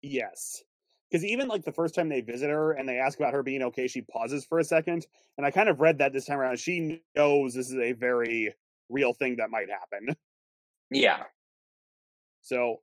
Yes. 0.01 0.61
Because 1.09 1.25
even 1.25 1.47
like 1.47 1.63
the 1.63 1.71
first 1.71 1.95
time 1.95 2.09
they 2.09 2.21
visit 2.21 2.49
her 2.49 2.71
and 2.73 2.87
they 2.87 2.97
ask 2.97 3.19
about 3.19 3.33
her 3.33 3.43
being 3.43 3.63
okay, 3.63 3.87
she 3.87 4.01
pauses 4.01 4.45
for 4.45 4.59
a 4.59 4.63
second. 4.63 5.05
And 5.37 5.45
I 5.45 5.51
kind 5.51 5.69
of 5.69 5.79
read 5.79 5.97
that 5.99 6.13
this 6.13 6.25
time 6.25 6.39
around. 6.39 6.59
She 6.59 7.01
knows 7.15 7.53
this 7.53 7.69
is 7.69 7.77
a 7.77 7.93
very 7.93 8.53
real 8.89 9.13
thing 9.13 9.37
that 9.37 9.49
might 9.49 9.69
happen. 9.69 10.15
Yeah. 10.91 11.23
So 12.41 12.81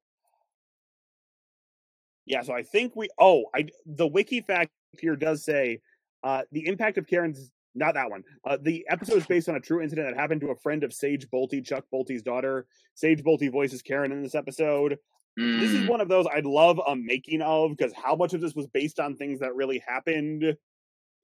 yeah, 2.27 2.43
so 2.43 2.53
I 2.53 2.63
think 2.63 2.95
we. 2.95 3.09
Oh, 3.19 3.45
I 3.55 3.67
the 3.87 4.07
wiki 4.07 4.41
fact 4.41 4.71
here 4.99 5.17
does 5.17 5.45
say 5.45 5.81
uh, 6.23 6.43
the 6.53 6.67
impact 6.67 6.99
of 6.99 7.07
Karen's 7.07 7.51
not 7.75 7.95
that 7.95 8.11
one. 8.11 8.25
Uh, 8.45 8.59
the 8.61 8.85
episode 8.89 9.19
is 9.19 9.27
based 9.27 9.49
on 9.49 9.55
a 9.55 9.61
true 9.61 9.81
incident 9.81 10.09
that 10.09 10.21
happened 10.21 10.41
to 10.41 10.51
a 10.51 10.57
friend 10.57 10.83
of 10.83 10.93
Sage 10.93 11.29
Bolte, 11.33 11.65
Chuck 11.65 11.85
Bolte's 11.93 12.23
daughter. 12.23 12.67
Sage 12.95 13.23
Bolte 13.23 13.51
voices 13.51 13.83
Karen 13.83 14.13
in 14.13 14.23
this 14.23 14.35
episode. 14.35 14.99
Mm. 15.39 15.61
This 15.61 15.71
is 15.71 15.83
mm. 15.83 15.89
one 15.89 16.01
of 16.01 16.09
those 16.09 16.27
I'd 16.33 16.47
love 16.47 16.81
a 16.85 16.97
making 16.97 17.43
of 17.43 17.71
because 17.77 17.93
how 17.93 18.17
much 18.17 18.35
of 18.35 18.41
this 18.41 18.55
was 18.55 18.67
based 18.67 18.99
on 18.99 19.17
things 19.17 19.41
that 19.41 19.55
really 19.55 19.83
happened? 19.87 20.57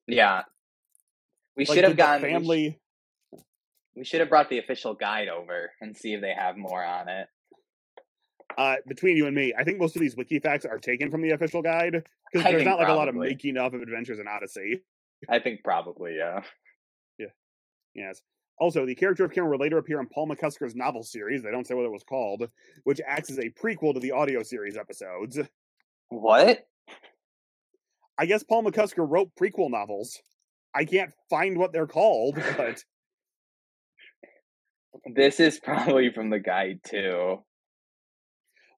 Yeah, 0.06 0.42
we 1.56 1.64
like, 1.64 1.74
should 1.74 1.84
have 1.84 1.96
gotten 1.96 2.22
family. 2.22 2.78
We 3.96 4.04
should 4.04 4.20
have 4.20 4.28
brought 4.28 4.50
the 4.50 4.58
official 4.58 4.94
guide 4.94 5.28
over 5.28 5.72
and 5.80 5.96
see 5.96 6.12
if 6.12 6.20
they 6.20 6.34
have 6.34 6.56
more 6.56 6.84
on 6.84 7.08
it. 7.08 7.28
Uh, 8.56 8.76
between 8.86 9.16
you 9.16 9.26
and 9.26 9.36
me, 9.36 9.52
I 9.56 9.64
think 9.64 9.78
most 9.78 9.96
of 9.96 10.00
these 10.00 10.16
wiki 10.16 10.38
facts 10.38 10.64
are 10.64 10.78
taken 10.78 11.10
from 11.10 11.20
the 11.20 11.30
official 11.30 11.60
guide 11.60 12.04
because 12.32 12.50
there's 12.50 12.64
not 12.64 12.78
like 12.78 12.86
probably. 12.86 12.94
a 12.94 12.98
lot 12.98 13.08
of 13.08 13.14
making 13.14 13.58
up 13.58 13.74
of 13.74 13.82
Adventures 13.82 14.18
in 14.18 14.26
Odyssey. 14.26 14.80
I 15.28 15.38
think 15.38 15.62
probably, 15.62 16.16
yeah. 16.16 16.40
Yeah. 17.18 17.26
Yes. 17.94 18.22
Also, 18.58 18.86
the 18.86 18.94
character 18.94 19.24
of 19.24 19.32
Karen 19.32 19.50
will 19.50 19.58
later 19.58 19.76
appear 19.76 20.00
in 20.00 20.06
Paul 20.06 20.28
McCusker's 20.28 20.74
novel 20.74 21.02
series, 21.02 21.42
they 21.42 21.50
don't 21.50 21.66
say 21.66 21.74
what 21.74 21.84
it 21.84 21.92
was 21.92 22.04
called, 22.04 22.48
which 22.84 23.00
acts 23.06 23.30
as 23.30 23.38
a 23.38 23.50
prequel 23.50 23.92
to 23.92 24.00
the 24.00 24.12
audio 24.12 24.42
series 24.42 24.76
episodes. 24.78 25.38
What? 26.08 26.66
I 28.18 28.24
guess 28.24 28.42
Paul 28.42 28.64
McCusker 28.64 29.06
wrote 29.06 29.30
prequel 29.38 29.70
novels. 29.70 30.18
I 30.74 30.86
can't 30.86 31.12
find 31.28 31.58
what 31.58 31.72
they're 31.72 31.86
called, 31.86 32.36
but. 32.56 32.82
This 35.14 35.40
is 35.40 35.60
probably 35.60 36.10
from 36.10 36.30
the 36.30 36.40
guide, 36.40 36.80
too. 36.82 37.44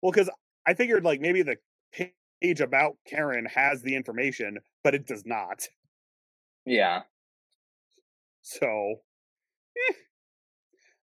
Well, 0.02 0.12
because 0.12 0.31
I 0.67 0.75
figured 0.75 1.05
like 1.05 1.21
maybe 1.21 1.43
the 1.43 1.57
page 2.40 2.61
about 2.61 2.97
Karen 3.07 3.47
has 3.47 3.83
the 3.83 3.95
information, 3.95 4.59
but 4.85 4.95
it 4.95 5.07
does 5.07 5.25
not. 5.26 5.67
Yeah. 6.64 7.02
So, 8.43 8.97
eh. 9.76 9.95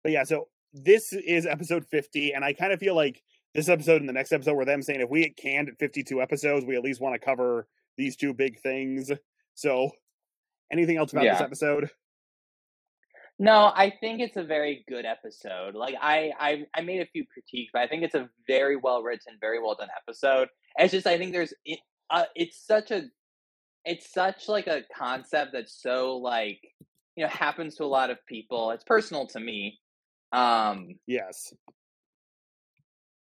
but 0.03 0.11
yeah, 0.11 0.23
so 0.23 0.47
this 0.73 1.13
is 1.13 1.45
episode 1.45 1.85
50, 1.85 2.33
and 2.33 2.43
I 2.43 2.53
kind 2.53 2.73
of 2.73 2.79
feel 2.79 2.95
like 2.95 3.21
this 3.53 3.69
episode 3.69 4.01
and 4.01 4.09
the 4.09 4.13
next 4.13 4.31
episode 4.31 4.55
were 4.55 4.65
them 4.65 4.81
saying 4.81 5.01
if 5.01 5.09
we 5.09 5.21
get 5.21 5.37
canned 5.37 5.69
at 5.69 5.77
52 5.77 6.21
episodes, 6.21 6.65
we 6.65 6.75
at 6.75 6.83
least 6.83 7.01
want 7.01 7.13
to 7.13 7.23
cover 7.23 7.67
these 7.97 8.15
two 8.15 8.33
big 8.33 8.59
things. 8.59 9.11
So, 9.55 9.91
anything 10.71 10.97
else 10.97 11.11
about 11.11 11.25
yeah. 11.25 11.33
this 11.33 11.41
episode? 11.41 11.89
No, 13.39 13.71
I 13.75 13.91
think 13.99 14.21
it's 14.21 14.37
a 14.37 14.43
very 14.43 14.85
good 14.87 15.05
episode. 15.05 15.75
Like 15.75 15.95
I, 15.99 16.31
I, 16.39 16.65
I 16.75 16.81
made 16.81 17.01
a 17.01 17.07
few 17.07 17.25
critiques, 17.25 17.71
but 17.73 17.81
I 17.81 17.87
think 17.87 18.03
it's 18.03 18.15
a 18.15 18.29
very 18.47 18.75
well 18.75 19.01
written, 19.01 19.37
very 19.41 19.61
well 19.61 19.75
done 19.75 19.89
episode. 20.07 20.47
It's 20.77 20.93
just 20.93 21.07
I 21.07 21.17
think 21.17 21.33
there's, 21.33 21.53
it, 21.65 21.79
uh, 22.09 22.25
it's 22.35 22.65
such 22.65 22.91
a, 22.91 23.03
it's 23.85 24.13
such 24.13 24.47
like 24.47 24.67
a 24.67 24.83
concept 24.95 25.51
that's 25.53 25.81
so 25.81 26.17
like, 26.17 26.61
you 27.15 27.23
know, 27.23 27.29
happens 27.29 27.75
to 27.75 27.83
a 27.83 27.85
lot 27.85 28.09
of 28.09 28.25
people. 28.27 28.71
It's 28.71 28.83
personal 28.83 29.27
to 29.27 29.39
me. 29.39 29.79
Um, 30.31 30.95
yes. 31.05 31.53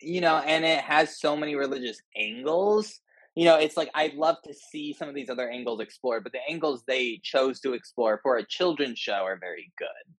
You 0.00 0.20
know, 0.20 0.36
and 0.36 0.64
it 0.64 0.80
has 0.80 1.18
so 1.18 1.36
many 1.36 1.54
religious 1.54 2.00
angles 2.16 3.00
you 3.34 3.44
know, 3.44 3.56
it's 3.56 3.76
like 3.76 3.90
I'd 3.94 4.14
love 4.14 4.36
to 4.44 4.54
see 4.54 4.92
some 4.92 5.08
of 5.08 5.14
these 5.14 5.30
other 5.30 5.48
angles 5.48 5.80
explored, 5.80 6.24
but 6.24 6.32
the 6.32 6.40
angles 6.48 6.82
they 6.86 7.20
chose 7.22 7.60
to 7.60 7.74
explore 7.74 8.20
for 8.22 8.36
a 8.36 8.46
children's 8.46 8.98
show 8.98 9.24
are 9.24 9.38
very 9.38 9.72
good. 9.78 10.14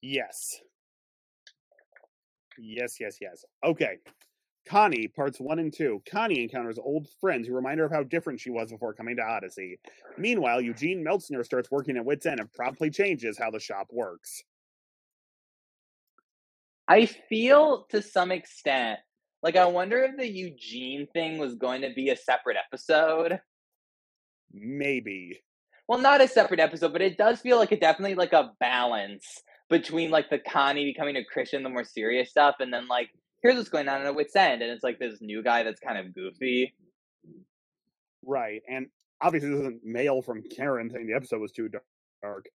Yes. 0.00 0.60
Yes, 2.58 2.98
yes, 3.00 3.18
yes. 3.20 3.44
Okay. 3.64 3.98
Connie, 4.68 5.08
parts 5.08 5.40
one 5.40 5.58
and 5.58 5.72
two. 5.72 6.02
Connie 6.10 6.42
encounters 6.42 6.78
old 6.78 7.08
friends 7.20 7.48
who 7.48 7.54
remind 7.54 7.80
her 7.80 7.86
of 7.86 7.92
how 7.92 8.02
different 8.02 8.40
she 8.40 8.50
was 8.50 8.70
before 8.70 8.94
coming 8.94 9.16
to 9.16 9.22
Odyssey. 9.22 9.78
Meanwhile, 10.16 10.60
Eugene 10.60 11.04
Meltzner 11.04 11.44
starts 11.44 11.70
working 11.70 11.96
at 11.96 12.04
Whit's 12.04 12.26
End 12.26 12.40
and 12.40 12.52
promptly 12.52 12.90
changes 12.90 13.38
how 13.38 13.50
the 13.50 13.58
shop 13.58 13.88
works. 13.90 14.42
I 16.86 17.06
feel 17.06 17.86
to 17.90 18.02
some 18.02 18.30
extent 18.30 19.00
like, 19.42 19.56
I 19.56 19.66
wonder 19.66 20.02
if 20.04 20.16
the 20.16 20.28
Eugene 20.28 21.08
thing 21.12 21.38
was 21.38 21.54
going 21.54 21.82
to 21.82 21.90
be 21.94 22.10
a 22.10 22.16
separate 22.16 22.56
episode. 22.56 23.40
Maybe. 24.52 25.40
Well, 25.88 25.98
not 25.98 26.20
a 26.20 26.28
separate 26.28 26.60
episode, 26.60 26.92
but 26.92 27.02
it 27.02 27.18
does 27.18 27.40
feel 27.40 27.58
like 27.58 27.72
it 27.72 27.80
definitely 27.80 28.14
like 28.14 28.32
a 28.32 28.52
balance 28.60 29.42
between 29.68 30.10
like 30.10 30.30
the 30.30 30.38
Connie 30.38 30.84
becoming 30.84 31.16
a 31.16 31.24
Christian, 31.24 31.62
the 31.62 31.68
more 31.68 31.84
serious 31.84 32.30
stuff, 32.30 32.56
and 32.60 32.72
then 32.72 32.86
like 32.86 33.10
here's 33.42 33.56
what's 33.56 33.68
going 33.68 33.88
on 33.88 34.00
in 34.00 34.06
a 34.06 34.12
Whit's 34.12 34.36
End, 34.36 34.62
and 34.62 34.70
it's 34.70 34.84
like 34.84 34.98
this 34.98 35.18
new 35.20 35.42
guy 35.42 35.62
that's 35.64 35.80
kind 35.80 35.98
of 35.98 36.14
goofy. 36.14 36.74
Right, 38.24 38.62
and 38.68 38.86
obviously 39.20 39.50
this 39.50 39.60
isn't 39.60 39.84
mail 39.84 40.22
from 40.22 40.42
Karen 40.54 40.90
saying 40.90 41.06
the 41.06 41.14
episode 41.14 41.40
was 41.40 41.52
too 41.52 41.68
dark. 42.22 42.46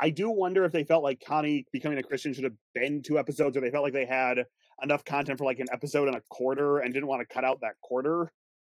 I 0.00 0.10
do 0.10 0.30
wonder 0.30 0.64
if 0.64 0.72
they 0.72 0.84
felt 0.84 1.04
like 1.04 1.22
Connie 1.24 1.66
becoming 1.72 1.98
a 1.98 2.02
Christian 2.02 2.32
should 2.34 2.44
have 2.44 2.56
been 2.74 3.02
two 3.02 3.18
episodes, 3.18 3.56
or 3.56 3.60
they 3.60 3.70
felt 3.70 3.84
like 3.84 3.92
they 3.92 4.06
had 4.06 4.46
enough 4.82 5.04
content 5.04 5.38
for 5.38 5.44
like 5.44 5.58
an 5.58 5.68
episode 5.72 6.08
and 6.08 6.16
a 6.16 6.22
quarter 6.28 6.78
and 6.78 6.92
didn't 6.92 7.08
want 7.08 7.26
to 7.26 7.34
cut 7.34 7.44
out 7.44 7.60
that 7.62 7.80
quarter. 7.82 8.32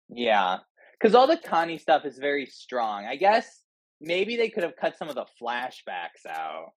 Yeah. 0.08 0.58
Because 0.98 1.14
all 1.14 1.26
the 1.26 1.36
Connie 1.36 1.78
stuff 1.78 2.04
is 2.04 2.18
very 2.18 2.46
strong. 2.46 3.04
I 3.04 3.16
guess 3.16 3.62
maybe 4.00 4.36
they 4.36 4.48
could 4.48 4.62
have 4.62 4.76
cut 4.76 4.96
some 4.96 5.08
of 5.08 5.14
the 5.14 5.26
flashbacks 5.40 6.26
out. 6.28 6.72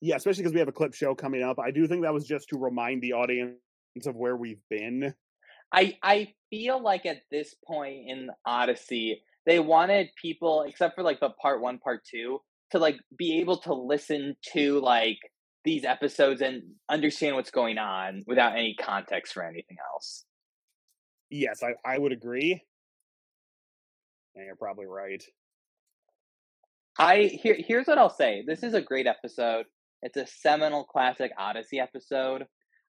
Yeah, 0.00 0.16
especially 0.16 0.42
because 0.42 0.54
we 0.54 0.60
have 0.60 0.68
a 0.68 0.72
clip 0.72 0.94
show 0.94 1.14
coming 1.14 1.42
up. 1.42 1.58
I 1.58 1.72
do 1.72 1.86
think 1.88 2.02
that 2.02 2.14
was 2.14 2.26
just 2.26 2.50
to 2.50 2.58
remind 2.58 3.02
the 3.02 3.14
audience 3.14 3.56
of 4.06 4.14
where 4.14 4.36
we've 4.36 4.62
been. 4.70 5.12
I 5.72 5.98
I 6.02 6.34
feel 6.50 6.80
like 6.80 7.04
at 7.04 7.22
this 7.30 7.54
point 7.66 8.08
in 8.08 8.30
Odyssey, 8.46 9.22
they 9.44 9.58
wanted 9.58 10.10
people, 10.20 10.62
except 10.62 10.94
for 10.94 11.02
like 11.02 11.20
the 11.20 11.30
part 11.30 11.60
one, 11.60 11.78
part 11.78 12.04
two, 12.08 12.38
to 12.70 12.78
like 12.78 12.98
be 13.16 13.40
able 13.40 13.58
to 13.58 13.74
listen 13.74 14.36
to 14.52 14.78
like 14.80 15.18
these 15.64 15.84
episodes 15.84 16.40
and 16.40 16.62
understand 16.88 17.36
what's 17.36 17.50
going 17.50 17.78
on 17.78 18.22
without 18.26 18.52
any 18.52 18.74
context 18.80 19.32
for 19.32 19.42
anything 19.42 19.76
else. 19.92 20.24
Yes, 21.30 21.62
I, 21.62 21.74
I 21.84 21.98
would 21.98 22.12
agree. 22.12 22.62
And 24.34 24.46
you're 24.46 24.56
probably 24.56 24.86
right. 24.86 25.22
I 26.98 27.30
here 27.42 27.56
here's 27.58 27.86
what 27.86 27.98
I'll 27.98 28.10
say. 28.10 28.42
This 28.46 28.62
is 28.62 28.74
a 28.74 28.80
great 28.80 29.06
episode. 29.06 29.66
It's 30.02 30.16
a 30.16 30.26
seminal 30.26 30.84
classic 30.84 31.32
Odyssey 31.38 31.80
episode. 31.80 32.44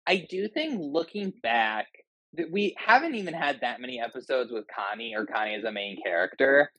I 0.07 0.25
do 0.29 0.47
think 0.47 0.79
looking 0.79 1.33
back 1.43 1.87
that 2.33 2.51
we 2.51 2.75
haven't 2.77 3.15
even 3.15 3.33
had 3.33 3.59
that 3.61 3.81
many 3.81 3.99
episodes 3.99 4.51
with 4.51 4.65
Connie 4.73 5.15
or 5.15 5.25
Connie 5.25 5.55
as 5.55 5.63
a 5.63 5.71
main 5.71 5.97
character. 6.03 6.71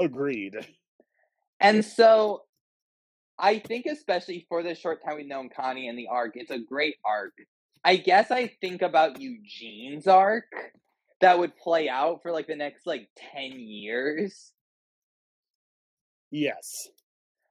Agreed. 0.00 0.56
And 1.60 1.84
so 1.84 2.42
I 3.42 3.58
think 3.58 3.86
especially 3.86 4.46
for 4.48 4.62
the 4.62 4.76
short 4.76 5.04
time 5.04 5.16
we've 5.16 5.26
known 5.26 5.50
Connie 5.54 5.88
and 5.88 5.98
the 5.98 6.06
arc, 6.06 6.34
it's 6.36 6.52
a 6.52 6.60
great 6.60 6.94
arc. 7.04 7.32
I 7.84 7.96
guess 7.96 8.30
I 8.30 8.46
think 8.60 8.82
about 8.82 9.20
Eugene's 9.20 10.06
arc 10.06 10.44
that 11.20 11.40
would 11.40 11.56
play 11.56 11.88
out 11.88 12.20
for 12.22 12.30
like 12.30 12.46
the 12.46 12.54
next 12.54 12.86
like 12.86 13.08
10 13.34 13.58
years. 13.58 14.52
Yes. 16.30 16.88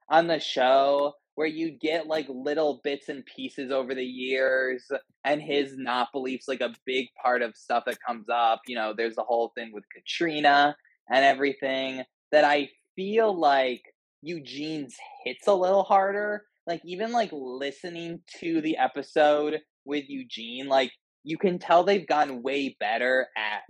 On 0.09 0.27
the 0.27 0.39
show 0.39 1.13
where 1.35 1.47
you 1.47 1.71
get 1.71 2.07
like 2.07 2.27
little 2.29 2.79
bits 2.85 3.09
and 3.09 3.25
pieces 3.25 3.69
over 3.69 3.93
the 3.93 4.05
years 4.05 4.89
and 5.25 5.41
his 5.41 5.77
not 5.77 6.13
beliefs 6.13 6.47
like 6.47 6.61
a 6.61 6.73
big 6.85 7.07
part 7.21 7.41
of 7.41 7.55
stuff 7.57 7.83
that 7.85 7.97
comes 8.05 8.27
up. 8.31 8.61
You 8.65 8.75
know, 8.75 8.93
there's 8.95 9.15
the 9.15 9.23
whole 9.23 9.51
thing 9.57 9.71
with 9.73 9.83
Katrina 9.93 10.73
and 11.09 11.25
everything 11.25 12.03
that 12.31 12.45
I 12.45 12.69
feel 12.95 13.37
like 13.37 13.81
Eugene's 14.21 14.95
hits 15.25 15.47
a 15.47 15.53
little 15.53 15.83
harder. 15.83 16.43
Like 16.67 16.81
even 16.85 17.11
like 17.11 17.31
listening 17.31 18.21
to 18.39 18.61
the 18.61 18.77
episode 18.77 19.59
with 19.85 20.05
Eugene, 20.07 20.67
like 20.67 20.91
you 21.23 21.37
can 21.37 21.59
tell 21.59 21.83
they've 21.83 22.07
gotten 22.07 22.43
way 22.43 22.75
better 22.79 23.27
at. 23.35 23.61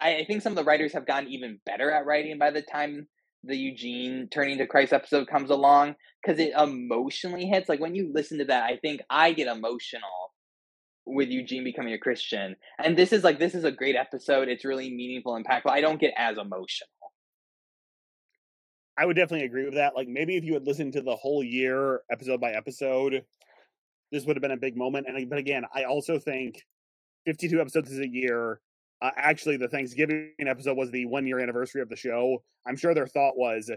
I, 0.00 0.18
I 0.18 0.24
think 0.24 0.42
some 0.42 0.52
of 0.52 0.56
the 0.56 0.64
writers 0.64 0.92
have 0.92 1.06
gotten 1.06 1.28
even 1.28 1.60
better 1.64 1.90
at 1.90 2.06
writing 2.06 2.38
by 2.38 2.50
the 2.50 2.62
time 2.62 3.06
the 3.44 3.56
Eugene 3.56 4.28
turning 4.32 4.58
to 4.58 4.66
Christ 4.66 4.92
episode 4.92 5.28
comes 5.28 5.50
along 5.50 5.94
because 6.22 6.40
it 6.40 6.52
emotionally 6.58 7.46
hits. 7.46 7.68
Like 7.68 7.80
when 7.80 7.94
you 7.94 8.10
listen 8.12 8.38
to 8.38 8.44
that, 8.46 8.64
I 8.64 8.78
think 8.78 9.00
I 9.08 9.32
get 9.32 9.46
emotional 9.46 10.32
with 11.06 11.28
Eugene 11.30 11.64
becoming 11.64 11.94
a 11.94 11.98
Christian. 11.98 12.56
And 12.82 12.96
this 12.96 13.12
is 13.12 13.24
like 13.24 13.38
this 13.38 13.54
is 13.54 13.64
a 13.64 13.72
great 13.72 13.96
episode. 13.96 14.48
It's 14.48 14.64
really 14.64 14.90
meaningful, 14.90 15.36
and 15.36 15.46
impactful. 15.46 15.70
I 15.70 15.80
don't 15.80 16.00
get 16.00 16.14
as 16.16 16.36
emotional. 16.36 16.90
I 18.98 19.06
would 19.06 19.14
definitely 19.14 19.46
agree 19.46 19.64
with 19.64 19.74
that. 19.74 19.94
Like 19.94 20.08
maybe 20.08 20.36
if 20.36 20.44
you 20.44 20.54
had 20.54 20.66
listened 20.66 20.92
to 20.94 21.02
the 21.02 21.14
whole 21.14 21.44
year 21.44 22.02
episode 22.10 22.40
by 22.40 22.50
episode, 22.50 23.22
this 24.10 24.24
would 24.24 24.36
have 24.36 24.42
been 24.42 24.50
a 24.50 24.56
big 24.56 24.76
moment. 24.76 25.06
And 25.08 25.30
but 25.30 25.38
again, 25.38 25.64
I 25.72 25.84
also 25.84 26.18
think 26.18 26.64
52 27.24 27.60
episodes 27.60 27.92
is 27.92 28.00
a 28.00 28.08
year. 28.08 28.60
Uh, 29.00 29.10
actually, 29.16 29.56
the 29.56 29.68
Thanksgiving 29.68 30.32
episode 30.40 30.76
was 30.76 30.90
the 30.90 31.06
one 31.06 31.26
year 31.26 31.38
anniversary 31.38 31.80
of 31.80 31.88
the 31.88 31.94
show. 31.94 32.42
I'm 32.66 32.76
sure 32.76 32.92
their 32.92 33.06
thought 33.06 33.36
was, 33.36 33.70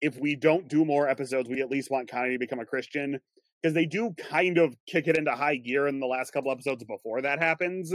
if 0.00 0.18
we 0.18 0.34
don't 0.34 0.66
do 0.66 0.84
more 0.84 1.08
episodes, 1.08 1.48
we 1.48 1.60
at 1.60 1.70
least 1.70 1.90
want 1.90 2.10
Connie 2.10 2.32
to 2.32 2.38
become 2.38 2.58
a 2.58 2.66
Christian 2.66 3.20
because 3.62 3.74
they 3.74 3.86
do 3.86 4.12
kind 4.18 4.58
of 4.58 4.74
kick 4.86 5.06
it 5.06 5.16
into 5.16 5.30
high 5.30 5.56
gear 5.56 5.86
in 5.86 6.00
the 6.00 6.06
last 6.06 6.32
couple 6.32 6.50
episodes 6.50 6.82
before 6.82 7.22
that 7.22 7.38
happens. 7.38 7.94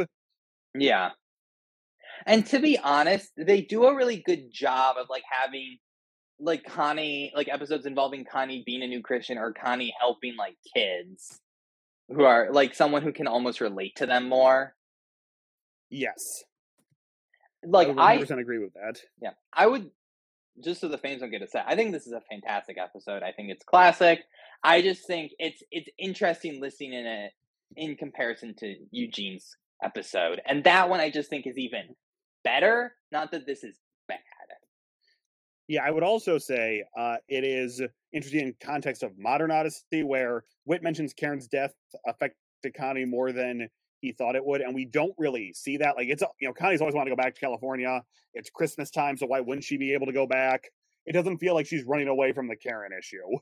Yeah. 0.74 1.10
And 2.26 2.46
to 2.48 2.60
be 2.60 2.78
honest, 2.78 3.32
they 3.36 3.62
do 3.62 3.86
a 3.86 3.96
really 3.96 4.24
good 4.26 4.52
job 4.54 4.96
of 4.98 5.08
like 5.10 5.24
having 5.30 5.80
like 6.40 6.64
Connie, 6.64 7.32
like 7.36 7.48
episodes 7.50 7.86
involving 7.86 8.26
Connie 8.26 8.64
being 8.66 8.84
a 8.84 8.88
new 8.88 9.02
Christian 9.02 9.38
or 9.38 9.54
Connie 9.54 9.94
helping 10.00 10.36
like 10.38 10.56
kids 10.76 11.40
who 12.10 12.24
are 12.24 12.50
like 12.52 12.76
someone 12.76 13.02
who 13.02 13.14
can 13.14 13.28
almost 13.28 13.62
relate 13.62 13.96
to 13.98 14.06
them 14.06 14.30
more. 14.30 14.76
Yes. 15.90 16.44
Like 17.64 17.90
I 17.98 18.18
100% 18.18 18.40
agree 18.40 18.60
with 18.60 18.74
that. 18.74 19.00
Yeah, 19.22 19.32
I 19.54 19.68
would 19.68 19.90
just 20.64 20.82
so 20.82 20.88
the 20.88 20.98
fans 20.98 21.22
don't 21.22 21.32
get 21.32 21.42
upset. 21.42 21.66
I 21.68 21.76
think 21.76 21.92
this 21.92 22.08
is 22.08 22.14
a 22.14 22.22
fantastic 22.30 22.78
episode. 22.78 23.24
I 23.24 23.32
think 23.32 23.50
it's 23.50 23.64
classic. 23.64 24.20
I 24.64 24.82
just 24.82 25.08
think 25.08 25.32
it's 25.40 25.64
it's 25.72 25.90
interesting 25.98 26.62
listening 26.62 26.94
in 26.94 27.06
it 27.06 27.32
in 27.76 27.96
comparison 27.96 28.56
to 28.60 28.76
Eugene's 28.92 29.56
episode, 29.84 30.42
and 30.46 30.64
that 30.64 30.90
one 30.90 31.00
I 31.00 31.10
just 31.10 31.30
think 31.30 31.48
is 31.48 31.58
even 31.58 31.96
better. 32.44 32.94
Not 33.12 33.32
that 33.32 33.46
this 33.46 33.64
is. 33.64 33.76
Yeah, 35.68 35.84
I 35.84 35.92
would 35.92 36.04
also 36.04 36.38
say 36.38 36.84
uh, 36.98 37.18
it 37.28 37.44
is 37.44 37.82
interesting 38.14 38.42
in 38.42 38.56
context 38.62 39.02
of 39.04 39.18
modern 39.18 39.52
Odyssey, 39.52 40.04
where 40.04 40.44
Whit 40.66 40.84
mentions 40.84 41.14
Karen's 41.14 41.48
death 41.48 41.74
affected 42.06 42.36
Connie 42.78 43.06
more 43.06 43.32
than 43.32 43.68
he 44.02 44.12
thought 44.12 44.36
it 44.36 44.46
would, 44.46 44.62
and 44.62 44.76
we 44.76 44.86
don't 44.86 45.14
really 45.18 45.54
see 45.54 45.78
that. 45.78 45.96
Like 45.96 46.08
it's 46.10 46.24
you 46.40 46.48
know, 46.48 46.54
Connie's 46.54 46.82
always 46.82 46.94
wanted 46.94 47.10
to 47.10 47.16
go 47.16 47.22
back 47.22 47.34
to 47.36 47.42
California. 47.42 48.02
It's 48.34 48.50
Christmas 48.50 48.92
time, 48.92 49.18
so 49.18 49.26
why 49.26 49.40
wouldn't 49.40 49.64
she 49.64 49.78
be 49.78 49.94
able 49.94 50.06
to 50.06 50.14
go 50.14 50.28
back? 50.28 50.66
It 51.06 51.14
doesn't 51.14 51.38
feel 51.38 51.56
like 51.56 51.66
she's 51.66 51.84
running 51.84 52.08
away 52.08 52.32
from 52.32 52.48
the 52.48 52.56
Karen 52.56 52.92
issue. 52.98 53.38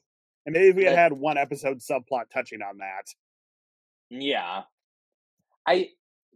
And 0.45 0.53
maybe 0.53 0.67
if 0.69 0.75
we 0.75 0.83
had 0.83 0.97
had 0.97 1.13
one 1.13 1.37
episode 1.37 1.79
subplot 1.79 2.25
touching 2.33 2.61
on 2.61 2.77
that. 2.79 3.07
Yeah, 4.09 4.63
I 5.65 5.89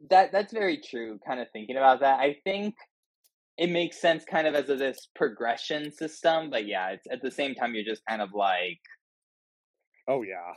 that 0.09 0.31
that's 0.31 0.53
very 0.53 0.81
true. 0.81 1.19
Kind 1.25 1.39
of 1.39 1.47
thinking 1.51 1.77
about 1.77 2.01
that, 2.01 2.19
I 2.19 2.37
think 2.43 2.75
it 3.57 3.69
makes 3.69 3.99
sense, 3.99 4.23
kind 4.23 4.47
of 4.47 4.55
as 4.55 4.69
a, 4.69 4.75
this 4.75 5.07
progression 5.15 5.91
system. 5.91 6.49
But 6.49 6.67
yeah, 6.67 6.89
it's 6.89 7.07
at 7.11 7.21
the 7.21 7.31
same 7.31 7.55
time 7.55 7.73
you're 7.73 7.83
just 7.83 8.05
kind 8.07 8.21
of 8.21 8.29
like 8.33 8.79
Oh 10.09 10.21
yeah, 10.21 10.53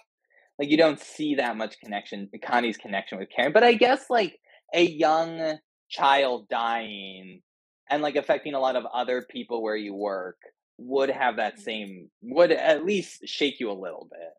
like 0.61 0.71
you 0.71 0.77
don't 0.77 1.01
see 1.01 1.37
that 1.37 1.57
much 1.57 1.81
connection 1.81 2.29
connie's 2.45 2.77
connection 2.77 3.19
with 3.19 3.29
karen 3.35 3.53
but 3.53 3.65
i 3.65 3.73
guess 3.73 4.05
like 4.11 4.39
a 4.75 4.85
young 4.85 5.59
child 5.89 6.47
dying 6.49 7.41
and 7.89 8.03
like 8.03 8.15
affecting 8.15 8.55
a 8.55 8.61
lot 8.61 8.77
of 8.77 8.85
other 8.95 9.27
people 9.29 9.63
where 9.63 9.75
you 9.75 9.95
work 9.95 10.37
would 10.79 11.11
have 11.11 11.37
that 11.37 11.57
mm. 11.57 11.63
same 11.63 12.11
would 12.23 12.53
at 12.53 12.85
least 12.85 13.27
shake 13.27 13.59
you 13.59 13.71
a 13.71 13.73
little 13.73 14.07
bit 14.11 14.31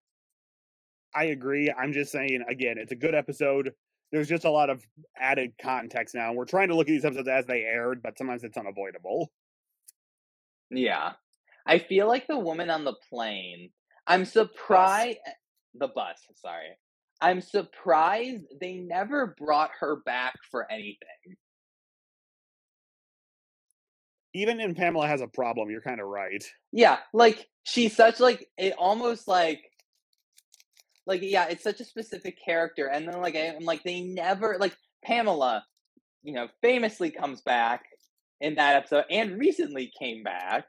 I 1.14 1.26
agree. 1.26 1.70
I'm 1.78 1.92
just 1.92 2.10
saying 2.10 2.42
again, 2.50 2.76
it's 2.78 2.94
a 2.94 2.96
good 2.96 3.14
episode. 3.14 3.72
There's 4.12 4.28
just 4.28 4.46
a 4.46 4.50
lot 4.52 4.70
of 4.70 4.86
added 5.18 5.54
context 5.62 6.16
now. 6.16 6.34
We're 6.34 6.46
trying 6.46 6.68
to 6.70 6.76
look 6.76 6.88
at 6.88 6.92
these 6.92 7.06
episodes 7.06 7.30
as 7.30 7.46
they 7.46 7.62
aired, 7.62 8.02
but 8.04 8.18
sometimes 8.18 8.44
it's 8.44 8.58
unavoidable. 8.58 9.32
yeah 10.72 11.12
i 11.68 11.78
feel 11.78 12.08
like 12.08 12.26
the 12.28 12.38
woman 12.38 12.70
on 12.70 12.86
the 12.86 12.96
plane 13.10 13.70
i'm 14.08 14.26
surprised 14.26 15.20
eh, 15.28 15.32
the 15.76 15.88
bus 15.90 16.18
sorry 16.36 16.70
i'm 17.22 17.42
surprised 17.42 18.46
they 18.60 18.76
never 18.76 19.36
brought 19.38 19.72
her 19.80 19.98
back 20.06 20.34
for 20.50 20.70
anything 20.72 21.36
Even 24.34 24.62
in 24.62 24.76
Pamela 24.76 25.08
has 25.08 25.20
a 25.20 25.28
problem, 25.28 25.70
you're 25.70 25.82
kind 25.82 26.00
of 26.00 26.08
right. 26.08 26.42
Yeah, 26.72 27.00
like 27.14 27.50
she's 27.64 27.94
such 27.94 28.22
like 28.22 28.48
it 28.58 28.74
almost 28.78 29.28
like 29.28 29.60
like 31.08 31.22
yeah, 31.24 31.48
it's 31.50 31.64
such 31.64 31.80
a 31.82 31.86
specific 31.86 32.38
character, 32.44 32.88
and 32.88 33.08
then 33.08 33.22
like 33.22 33.36
I'm 33.36 33.64
like 33.66 33.84
they 33.84 34.02
never 34.02 34.58
like 34.60 34.76
Pamela, 35.04 35.66
you 36.24 36.34
know, 36.34 36.48
famously 36.62 37.12
comes 37.12 37.42
back 37.42 37.84
in 38.40 38.56
that 38.56 38.76
episode, 38.76 39.06
and 39.10 39.40
recently 39.40 39.92
came 40.00 40.24
back 40.24 40.66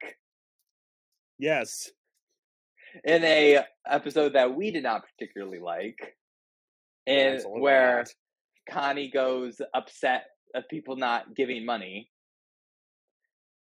Yes. 1.38 1.90
in 3.04 3.24
a 3.24 3.60
episode 3.88 4.34
that 4.34 4.54
we 4.54 4.70
did 4.70 4.82
not 4.82 5.02
particularly 5.04 5.58
like, 5.60 5.98
and 7.06 7.36
absolutely 7.36 7.60
where. 7.62 8.04
Connie 8.70 9.10
goes 9.10 9.60
upset 9.74 10.26
of 10.54 10.68
people 10.68 10.94
not 10.94 11.34
giving 11.34 11.66
money. 11.66 12.08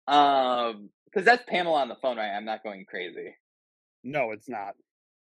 Um, 0.05 0.89
because 1.05 1.25
that's 1.25 1.43
Pamela 1.47 1.79
on 1.79 1.87
the 1.87 1.95
phone, 2.01 2.17
right? 2.17 2.35
I'm 2.35 2.43
not 2.43 2.61
going 2.61 2.83
crazy. 2.85 3.35
No, 4.03 4.31
it's 4.31 4.49
not. 4.49 4.73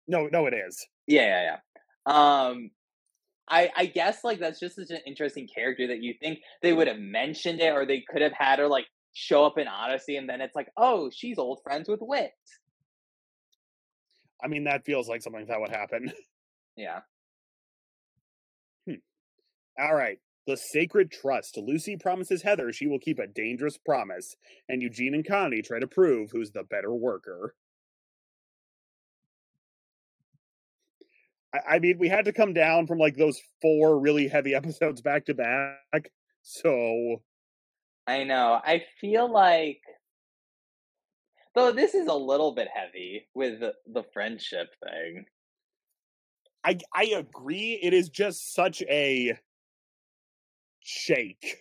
No, 0.07 0.27
no, 0.31 0.45
it 0.45 0.53
is. 0.53 0.85
Yeah, 1.07 1.21
yeah, 1.21 1.43
yeah. 1.43 2.47
Um, 2.47 2.69
I 3.47 3.69
I 3.75 3.85
guess 3.85 4.23
like 4.23 4.39
that's 4.39 4.59
just 4.59 4.75
such 4.75 4.89
an 4.89 5.01
interesting 5.05 5.47
character 5.53 5.87
that 5.87 6.01
you 6.01 6.13
think 6.19 6.39
they 6.61 6.73
would 6.73 6.87
have 6.87 6.99
mentioned 6.99 7.59
it, 7.61 7.73
or 7.73 7.85
they 7.85 8.03
could 8.07 8.21
have 8.21 8.33
had 8.33 8.59
her 8.59 8.67
like 8.67 8.85
show 9.13 9.45
up 9.45 9.57
in 9.57 9.67
Odyssey, 9.67 10.17
and 10.17 10.29
then 10.29 10.41
it's 10.41 10.55
like, 10.55 10.69
oh, 10.77 11.09
she's 11.13 11.37
old 11.37 11.59
friends 11.63 11.87
with 11.87 11.99
Whit. 12.01 12.31
I 14.43 14.47
mean, 14.47 14.65
that 14.65 14.85
feels 14.85 15.07
like 15.07 15.21
something 15.21 15.45
that 15.47 15.59
would 15.59 15.71
happen. 15.71 16.11
Yeah. 16.77 16.99
All 19.79 19.95
right. 19.95 20.19
The 20.45 20.57
Sacred 20.57 21.09
Trust. 21.09 21.57
Lucy 21.57 21.95
promises 21.95 22.41
Heather 22.41 22.73
she 22.73 22.85
will 22.85 22.99
keep 22.99 23.17
a 23.17 23.27
dangerous 23.27 23.77
promise, 23.77 24.35
and 24.67 24.81
Eugene 24.81 25.13
and 25.13 25.25
Connie 25.25 25.61
try 25.61 25.79
to 25.79 25.87
prove 25.87 26.31
who's 26.31 26.51
the 26.51 26.63
better 26.63 26.93
worker. 26.93 27.55
I, 31.55 31.75
I 31.75 31.79
mean, 31.79 31.97
we 31.97 32.09
had 32.09 32.25
to 32.25 32.33
come 32.33 32.53
down 32.53 32.87
from 32.87 32.97
like 32.97 33.15
those 33.15 33.41
four 33.61 33.99
really 33.99 34.27
heavy 34.27 34.55
episodes 34.55 35.01
back 35.01 35.25
to 35.25 35.33
back. 35.33 36.11
So, 36.41 37.21
I 38.07 38.23
know. 38.23 38.59
I 38.63 38.83
feel 39.01 39.31
like 39.31 39.81
though 41.55 41.71
this 41.71 41.95
is 41.95 42.07
a 42.07 42.13
little 42.13 42.53
bit 42.53 42.67
heavy 42.73 43.27
with 43.33 43.59
the, 43.59 43.73
the 43.87 44.03
friendship 44.13 44.67
thing. 44.83 45.25
I 46.63 46.79
I 46.93 47.05
agree. 47.15 47.79
It 47.81 47.93
is 47.93 48.09
just 48.09 48.53
such 48.53 48.81
a 48.83 49.37
shake. 50.79 51.57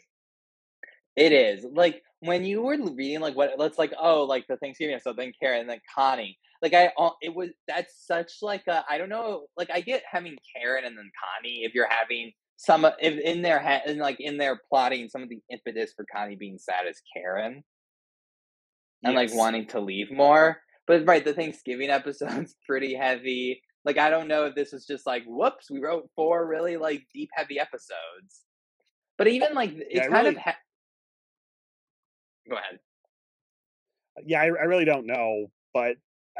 It 1.17 1.33
is 1.33 1.65
like 1.73 2.03
when 2.21 2.45
you 2.45 2.63
were 2.63 2.77
reading 2.95 3.21
like 3.21 3.37
what 3.37 3.53
let's 3.59 3.79
like 3.79 3.93
oh 4.01 4.25
like 4.25 4.47
the 4.49 4.57
Thanksgiving 4.57 4.95
episode 4.95 5.17
then 5.17 5.33
Karen 5.39 5.61
and 5.61 5.71
then 5.71 5.81
Connie 5.95 6.39
like 6.65 6.75
I 6.75 6.91
uh, 6.99 7.11
it 7.23 7.35
was 7.35 7.51
that's 7.69 7.95
such 8.07 8.33
like 8.43 8.67
a 8.69 8.85
I 8.89 8.97
don't 8.99 9.11
know 9.11 9.47
like 9.57 9.71
I 9.73 9.81
get 9.83 10.03
having 10.11 10.37
Karen 10.57 10.85
and 10.87 10.97
then 10.97 11.11
Connie 11.23 11.61
if 11.63 11.75
you're 11.75 11.89
having 11.89 12.33
some 12.57 12.87
if 13.01 13.19
in 13.21 13.43
their 13.43 13.59
head 13.59 13.83
and 13.87 13.99
like 14.01 14.17
in 14.19 14.39
their 14.39 14.59
plotting 14.71 15.09
some 15.11 15.23
of 15.23 15.29
the 15.29 15.41
impetus 15.51 15.93
for 15.95 16.07
Connie 16.13 16.37
being 16.37 16.59
sad 16.59 16.87
is 16.89 17.01
Karen. 17.15 17.63
And 19.03 19.15
like 19.15 19.35
wanting 19.35 19.67
to 19.69 19.81
leave 19.81 20.11
more. 20.11 20.63
But 20.87 21.07
right 21.07 21.23
the 21.23 21.35
Thanksgiving 21.35 21.91
episode's 22.01 22.55
pretty 22.67 22.95
heavy. 22.95 23.61
Like 23.85 23.99
I 23.99 24.09
don't 24.09 24.29
know 24.29 24.47
if 24.47 24.55
this 24.55 24.73
was 24.73 24.87
just 24.87 25.07
like 25.07 25.25
whoops 25.27 25.71
we 25.71 25.83
wrote 25.83 26.09
four 26.17 26.47
really 26.47 26.79
like 26.79 27.03
deep 27.13 27.29
heavy 27.35 27.61
episodes. 27.61 28.45
But 29.19 29.27
even 29.29 29.53
like 29.53 29.73
it's 29.75 29.91
Yeah, 29.95 30.09
kind 30.09 30.29
of 30.29 30.35
really- 30.35 30.45
he- 30.47 30.53
go 32.51 32.57
ahead. 32.57 32.79
Yeah, 34.25 34.41
I, 34.41 34.45
I 34.47 34.65
really 34.65 34.87
don't 34.87 35.07
know, 35.07 35.49
but 35.75 35.97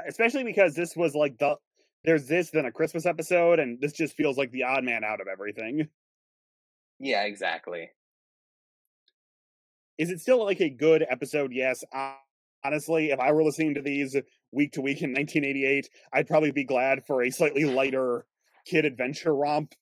especially 0.07 0.45
because 0.45 0.75
this 0.75 0.97
was 0.97 1.15
like 1.15 1.39
the 1.39 1.57
there's 2.05 2.27
this 2.27 2.51
then 2.51 2.67
a 2.67 2.73
Christmas 2.73 3.07
episode, 3.07 3.59
and 3.59 3.81
this 3.81 3.93
just 3.93 4.17
feels 4.17 4.37
like 4.37 4.51
the 4.51 4.65
odd 4.65 4.85
man 4.85 5.05
out 5.05 5.21
of 5.21 5.27
everything. 5.27 5.89
Yeah, 6.99 7.25
exactly. 7.25 7.91
Is 9.99 10.11
it 10.11 10.21
still 10.21 10.45
like 10.45 10.61
a 10.61 10.71
good 10.71 11.05
episode? 11.09 11.53
Yes. 11.53 11.85
Hon- 11.93 12.17
Honestly, 12.65 13.11
if 13.11 13.21
I 13.21 13.31
were 13.33 13.45
listening 13.45 13.75
to 13.75 13.83
these 13.83 14.17
week 14.51 14.73
to 14.73 14.81
week 14.81 15.03
in 15.03 15.11
1988, 15.11 15.87
I'd 16.15 16.27
probably 16.27 16.51
be 16.51 16.65
glad 16.65 17.05
for 17.07 17.23
a 17.23 17.31
slightly 17.31 17.65
lighter 17.67 18.25
kid 18.65 18.87
adventure 18.87 19.35
romp. 19.35 19.75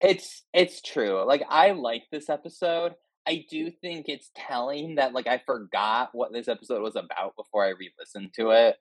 It's 0.00 0.42
it's 0.52 0.82
true. 0.82 1.24
Like 1.24 1.44
I 1.48 1.70
like 1.70 2.02
this 2.10 2.28
episode. 2.28 2.94
I 3.28 3.44
do 3.48 3.70
think 3.70 4.06
it's 4.08 4.30
telling 4.34 4.96
that 4.96 5.12
like 5.12 5.28
I 5.28 5.40
forgot 5.46 6.10
what 6.12 6.32
this 6.32 6.48
episode 6.48 6.82
was 6.82 6.96
about 6.96 7.36
before 7.36 7.64
I 7.64 7.68
re-listened 7.68 8.32
to 8.34 8.50
it. 8.50 8.76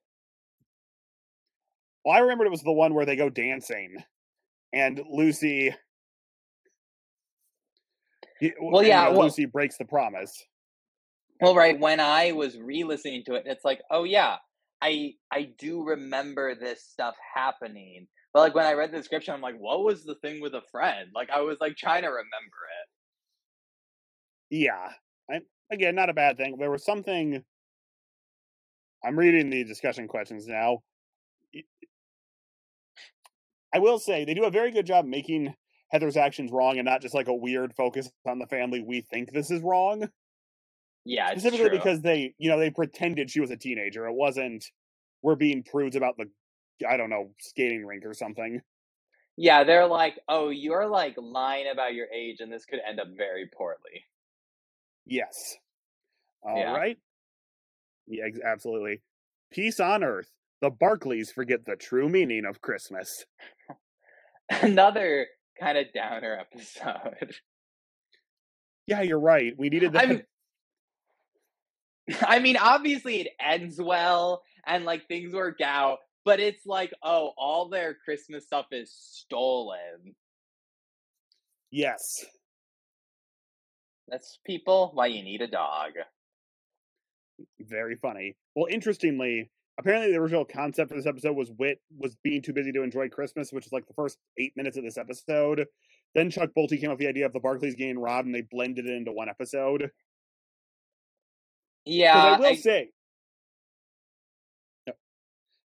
Well, 2.06 2.16
I 2.16 2.20
remembered 2.20 2.48
it 2.48 2.52
was 2.52 2.64
the 2.64 2.72
one 2.72 2.94
where 2.94 3.06
they 3.06 3.16
go 3.16 3.30
dancing, 3.30 3.98
and 4.74 5.02
Lucy. 5.10 5.76
Well, 8.62 8.84
yeah, 8.84 9.10
well- 9.10 9.24
Lucy 9.24 9.46
breaks 9.46 9.78
the 9.78 9.86
promise. 9.86 10.46
Well, 11.42 11.56
right 11.56 11.80
when 11.80 12.02
I 12.02 12.34
was 12.34 12.58
re-listening 12.58 13.24
to 13.28 13.36
it, 13.36 13.44
it's 13.46 13.64
like, 13.64 13.80
oh 13.92 14.04
yeah, 14.04 14.38
I 14.82 15.14
I 15.32 15.54
do 15.58 15.84
remember 15.84 16.54
this 16.54 16.84
stuff 16.84 17.16
happening. 17.34 18.08
But 18.34 18.42
like 18.42 18.56
when 18.56 18.66
I 18.66 18.74
read 18.74 18.92
the 18.92 18.98
description, 18.98 19.34
I'm 19.34 19.42
like, 19.42 19.58
what 19.58 19.84
was 19.84 20.04
the 20.04 20.16
thing 20.16 20.42
with 20.42 20.54
a 20.54 20.62
friend? 20.72 21.10
Like 21.16 21.30
I 21.30 21.42
was 21.42 21.58
like 21.62 21.78
trying 21.78 22.02
to 22.04 22.10
remember 22.10 22.28
it. 24.52 24.58
Yeah. 24.58 24.90
I, 25.32 25.40
again, 25.72 25.96
not 25.96 26.10
a 26.10 26.14
bad 26.14 26.38
thing. 26.38 26.58
There 26.60 26.70
was 26.72 26.84
something. 26.84 27.44
I'm 29.04 29.18
reading 29.18 29.50
the 29.50 29.64
discussion 29.64 30.08
questions 30.08 30.46
now. 30.48 30.84
I 33.74 33.80
will 33.80 34.00
say 34.00 34.26
they 34.26 34.34
do 34.34 34.46
a 34.46 34.52
very 34.52 34.72
good 34.72 34.86
job 34.86 35.06
making 35.06 35.54
Heather's 35.92 36.18
actions 36.18 36.52
wrong 36.52 36.78
and 36.78 36.86
not 36.86 37.02
just 37.02 37.16
like 37.16 37.28
a 37.28 37.34
weird 37.34 37.74
focus 37.76 38.10
on 38.28 38.40
the 38.40 38.48
family. 38.48 38.82
We 38.82 39.02
think 39.02 39.32
this 39.32 39.52
is 39.52 39.62
wrong. 39.62 40.10
Yeah, 41.06 41.32
it's 41.32 41.42
specifically 41.42 41.70
true. 41.70 41.78
because 41.78 42.02
they, 42.02 42.34
you 42.38 42.50
know, 42.50 42.60
they 42.60 42.70
pretended 42.70 43.32
she 43.32 43.40
was 43.40 43.52
a 43.52 43.58
teenager. 43.58 44.06
It 44.06 44.14
wasn't 44.14 44.66
we're 45.22 45.36
being 45.36 45.64
prudes 45.64 45.96
about 45.96 46.16
the, 46.18 46.26
I 46.88 46.98
don't 46.98 47.10
know, 47.10 47.32
skating 47.40 47.86
rink 47.86 48.06
or 48.06 48.14
something. 48.14 48.62
Yeah, 49.36 49.64
they're 49.64 49.88
like, 49.88 50.20
oh, 50.28 50.50
you're 50.50 50.88
like 50.88 51.16
lying 51.18 51.68
about 51.72 51.94
your 51.94 52.08
age, 52.08 52.38
and 52.40 52.52
this 52.52 52.66
could 52.66 52.80
end 52.88 53.00
up 53.00 53.08
very 53.16 53.50
poorly. 53.58 54.06
Yes. 55.06 55.56
All 56.44 56.56
right. 56.56 56.98
Yeah. 58.08 58.26
Yeah, 58.34 58.52
absolutely. 58.52 59.02
Peace 59.52 59.80
on 59.80 60.04
earth. 60.04 60.30
The 60.62 60.70
Barclays 60.70 61.32
forget 61.32 61.66
the 61.66 61.76
true 61.76 62.10
meaning 62.10 62.46
of 62.46 62.62
Christmas. 62.62 63.26
Another 64.50 65.28
kind 65.60 65.78
of 65.78 65.86
downer 65.94 66.38
episode. 66.40 67.36
Yeah, 68.88 69.04
you're 69.04 69.20
right. 69.20 69.54
We 69.56 69.70
needed 69.70 69.94
that. 69.94 70.10
I'm 70.10 70.22
I 72.22 72.40
mean, 72.40 72.58
obviously 72.58 73.22
it 73.22 73.28
ends 73.40 73.80
well 73.80 74.42
and 74.66 74.84
like 74.84 75.08
things 75.08 75.32
work 75.32 75.62
out, 75.62 76.00
but 76.26 76.40
it's 76.40 76.66
like, 76.66 76.92
oh, 77.04 77.32
all 77.38 77.70
their 77.70 77.94
Christmas 78.04 78.46
stuff 78.46 78.66
is 78.72 78.92
stolen. 78.92 80.16
yes. 81.70 82.26
That's 84.08 84.40
people 84.44 84.90
why 84.96 85.06
you 85.06 85.22
need 85.24 85.42
a 85.44 85.48
dog. 85.48 85.92
Very 87.60 87.96
funny. 87.96 88.36
Well, 88.56 88.66
interestingly, 88.72 89.52
apparently 89.80 90.12
the 90.12 90.18
original 90.20 90.46
concept 90.46 90.90
for 90.90 90.96
this 90.96 91.06
episode 91.08 91.36
was 91.36 91.52
Whit 91.58 91.80
was 91.98 92.16
being 92.24 92.42
too 92.42 92.54
busy 92.54 92.72
to 92.74 92.84
enjoy 92.84 93.10
Christmas, 93.10 93.52
which 93.52 93.66
is 93.66 93.72
like 93.72 93.88
the 93.88 93.94
first 93.94 94.18
eight 94.38 94.54
minutes 94.56 94.78
of 94.78 94.84
this 94.84 94.98
episode. 94.98 95.66
Then 96.14 96.30
Chuck 96.30 96.50
Bolte 96.56 96.80
came 96.80 96.90
up 96.90 96.98
with 96.98 97.00
the 97.00 97.08
idea 97.08 97.26
of 97.26 97.34
the 97.34 97.40
Barclays 97.40 97.76
getting 97.76 97.98
robbed, 98.00 98.26
and 98.26 98.36
they 98.36 98.42
blended 98.42 98.86
it 98.86 98.94
into 98.94 99.12
one 99.12 99.30
episode. 99.30 99.90
Yeah, 101.86 102.16
I 102.36 102.40
will 102.40 102.46
I- 102.48 102.56
say, 102.56 102.90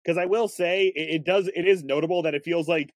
because 0.04 0.18
I 0.18 0.26
will 0.26 0.48
say, 0.48 0.86
it, 0.88 1.14
it 1.16 1.24
does. 1.24 1.48
It 1.48 1.66
is 1.66 1.82
notable 1.82 2.22
that 2.22 2.34
it 2.34 2.44
feels 2.44 2.68
like 2.68 2.92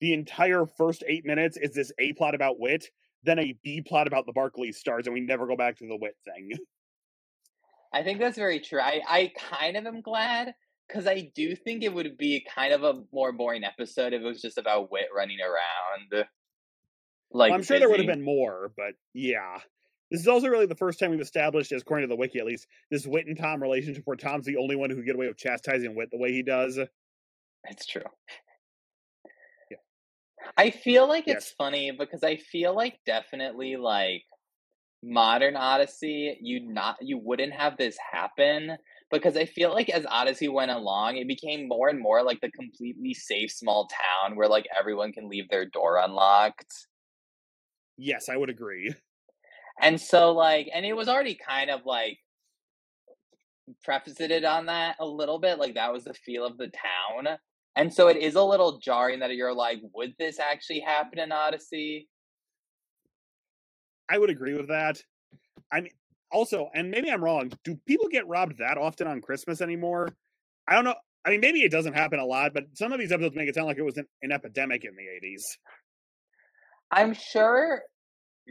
the 0.00 0.12
entire 0.12 0.66
first 0.66 1.02
eight 1.06 1.24
minutes 1.26 1.56
is 1.56 1.72
this 1.74 1.92
A 1.98 2.12
plot 2.12 2.34
about 2.34 2.60
Whit, 2.60 2.86
then 3.24 3.38
a 3.38 3.56
B 3.64 3.80
plot 3.80 4.06
about 4.06 4.26
the 4.26 4.32
Barclays 4.32 4.78
stars, 4.78 5.06
and 5.06 5.14
we 5.14 5.20
never 5.20 5.46
go 5.46 5.56
back 5.56 5.78
to 5.78 5.86
the 5.88 5.96
Whit 5.96 6.16
thing. 6.24 6.52
I 7.96 8.02
think 8.02 8.18
that's 8.18 8.36
very 8.36 8.60
true. 8.60 8.78
I, 8.78 9.00
I 9.08 9.32
kind 9.38 9.74
of 9.74 9.86
am 9.86 10.02
glad 10.02 10.52
because 10.86 11.06
I 11.06 11.32
do 11.34 11.56
think 11.56 11.82
it 11.82 11.94
would 11.94 12.18
be 12.18 12.46
kind 12.54 12.74
of 12.74 12.84
a 12.84 13.00
more 13.10 13.32
boring 13.32 13.64
episode 13.64 14.12
if 14.12 14.20
it 14.20 14.24
was 14.24 14.42
just 14.42 14.58
about 14.58 14.92
Whit 14.92 15.06
running 15.16 15.38
around. 15.40 16.26
Like 17.32 17.50
Well, 17.50 17.58
I'm 17.58 17.62
sure 17.62 17.78
there 17.78 17.88
would 17.88 18.00
have 18.00 18.06
been 18.06 18.22
more, 18.22 18.70
but 18.76 18.96
yeah. 19.14 19.60
This 20.10 20.20
is 20.20 20.28
also 20.28 20.48
really 20.48 20.66
the 20.66 20.74
first 20.74 21.00
time 21.00 21.10
we've 21.10 21.20
established, 21.22 21.72
as 21.72 21.80
according 21.80 22.06
to 22.06 22.12
the 22.12 22.18
wiki 22.18 22.38
at 22.38 22.44
least, 22.44 22.66
this 22.90 23.06
Whit 23.06 23.26
and 23.28 23.38
Tom 23.38 23.62
relationship 23.62 24.02
where 24.04 24.14
Tom's 24.14 24.44
the 24.44 24.58
only 24.58 24.76
one 24.76 24.90
who 24.90 24.96
can 24.96 25.06
get 25.06 25.14
away 25.14 25.28
with 25.28 25.38
chastising 25.38 25.96
Whit 25.96 26.10
the 26.12 26.18
way 26.18 26.32
he 26.32 26.42
does. 26.42 26.78
It's 27.64 27.86
true. 27.86 28.02
Yeah. 29.70 29.78
I 30.54 30.68
feel 30.68 31.08
like 31.08 31.28
it's 31.28 31.50
funny 31.50 31.92
because 31.98 32.22
I 32.22 32.36
feel 32.36 32.76
like 32.76 32.98
definitely 33.06 33.76
like 33.76 34.24
modern 35.02 35.56
Odyssey, 35.56 36.36
you 36.40 36.60
not 36.60 36.96
you 37.00 37.18
wouldn't 37.18 37.52
have 37.52 37.76
this 37.76 37.96
happen 38.12 38.76
because 39.10 39.36
I 39.36 39.44
feel 39.44 39.70
like 39.72 39.88
as 39.88 40.06
Odyssey 40.06 40.48
went 40.48 40.70
along, 40.70 41.16
it 41.16 41.28
became 41.28 41.68
more 41.68 41.88
and 41.88 42.00
more 42.00 42.22
like 42.22 42.40
the 42.40 42.50
completely 42.50 43.14
safe 43.14 43.50
small 43.50 43.88
town 43.88 44.36
where 44.36 44.48
like 44.48 44.66
everyone 44.76 45.12
can 45.12 45.28
leave 45.28 45.48
their 45.48 45.66
door 45.66 45.98
unlocked. 45.98 46.72
Yes, 47.96 48.28
I 48.28 48.36
would 48.36 48.50
agree. 48.50 48.94
And 49.80 50.00
so 50.00 50.32
like 50.32 50.68
and 50.74 50.86
it 50.86 50.94
was 50.94 51.08
already 51.08 51.34
kind 51.36 51.70
of 51.70 51.82
like 51.84 52.18
prefaced 53.84 54.20
it 54.20 54.44
on 54.44 54.66
that 54.66 54.96
a 55.00 55.06
little 55.06 55.38
bit, 55.38 55.58
like 55.58 55.74
that 55.74 55.92
was 55.92 56.04
the 56.04 56.14
feel 56.14 56.44
of 56.44 56.56
the 56.56 56.68
town. 56.68 57.36
And 57.76 57.92
so 57.92 58.08
it 58.08 58.16
is 58.16 58.36
a 58.36 58.42
little 58.42 58.78
jarring 58.78 59.20
that 59.20 59.34
you're 59.34 59.54
like, 59.54 59.80
would 59.94 60.14
this 60.18 60.38
actually 60.40 60.80
happen 60.80 61.18
in 61.18 61.30
Odyssey? 61.30 62.08
I 64.08 64.18
would 64.18 64.30
agree 64.30 64.54
with 64.54 64.68
that. 64.68 65.02
I 65.72 65.80
mean, 65.80 65.92
also, 66.30 66.70
and 66.74 66.90
maybe 66.90 67.10
I'm 67.10 67.22
wrong. 67.22 67.52
Do 67.64 67.78
people 67.86 68.08
get 68.08 68.26
robbed 68.26 68.58
that 68.58 68.78
often 68.78 69.06
on 69.06 69.20
Christmas 69.20 69.60
anymore? 69.60 70.08
I 70.68 70.74
don't 70.74 70.84
know. 70.84 70.94
I 71.24 71.30
mean, 71.30 71.40
maybe 71.40 71.62
it 71.62 71.72
doesn't 71.72 71.94
happen 71.94 72.20
a 72.20 72.24
lot, 72.24 72.54
but 72.54 72.64
some 72.74 72.92
of 72.92 73.00
these 73.00 73.10
episodes 73.10 73.34
make 73.34 73.48
it 73.48 73.54
sound 73.54 73.66
like 73.66 73.78
it 73.78 73.82
was 73.82 73.96
an, 73.96 74.06
an 74.22 74.30
epidemic 74.30 74.84
in 74.84 74.92
the 74.94 75.28
80s. 75.28 75.42
I'm 76.90 77.14
sure 77.14 77.82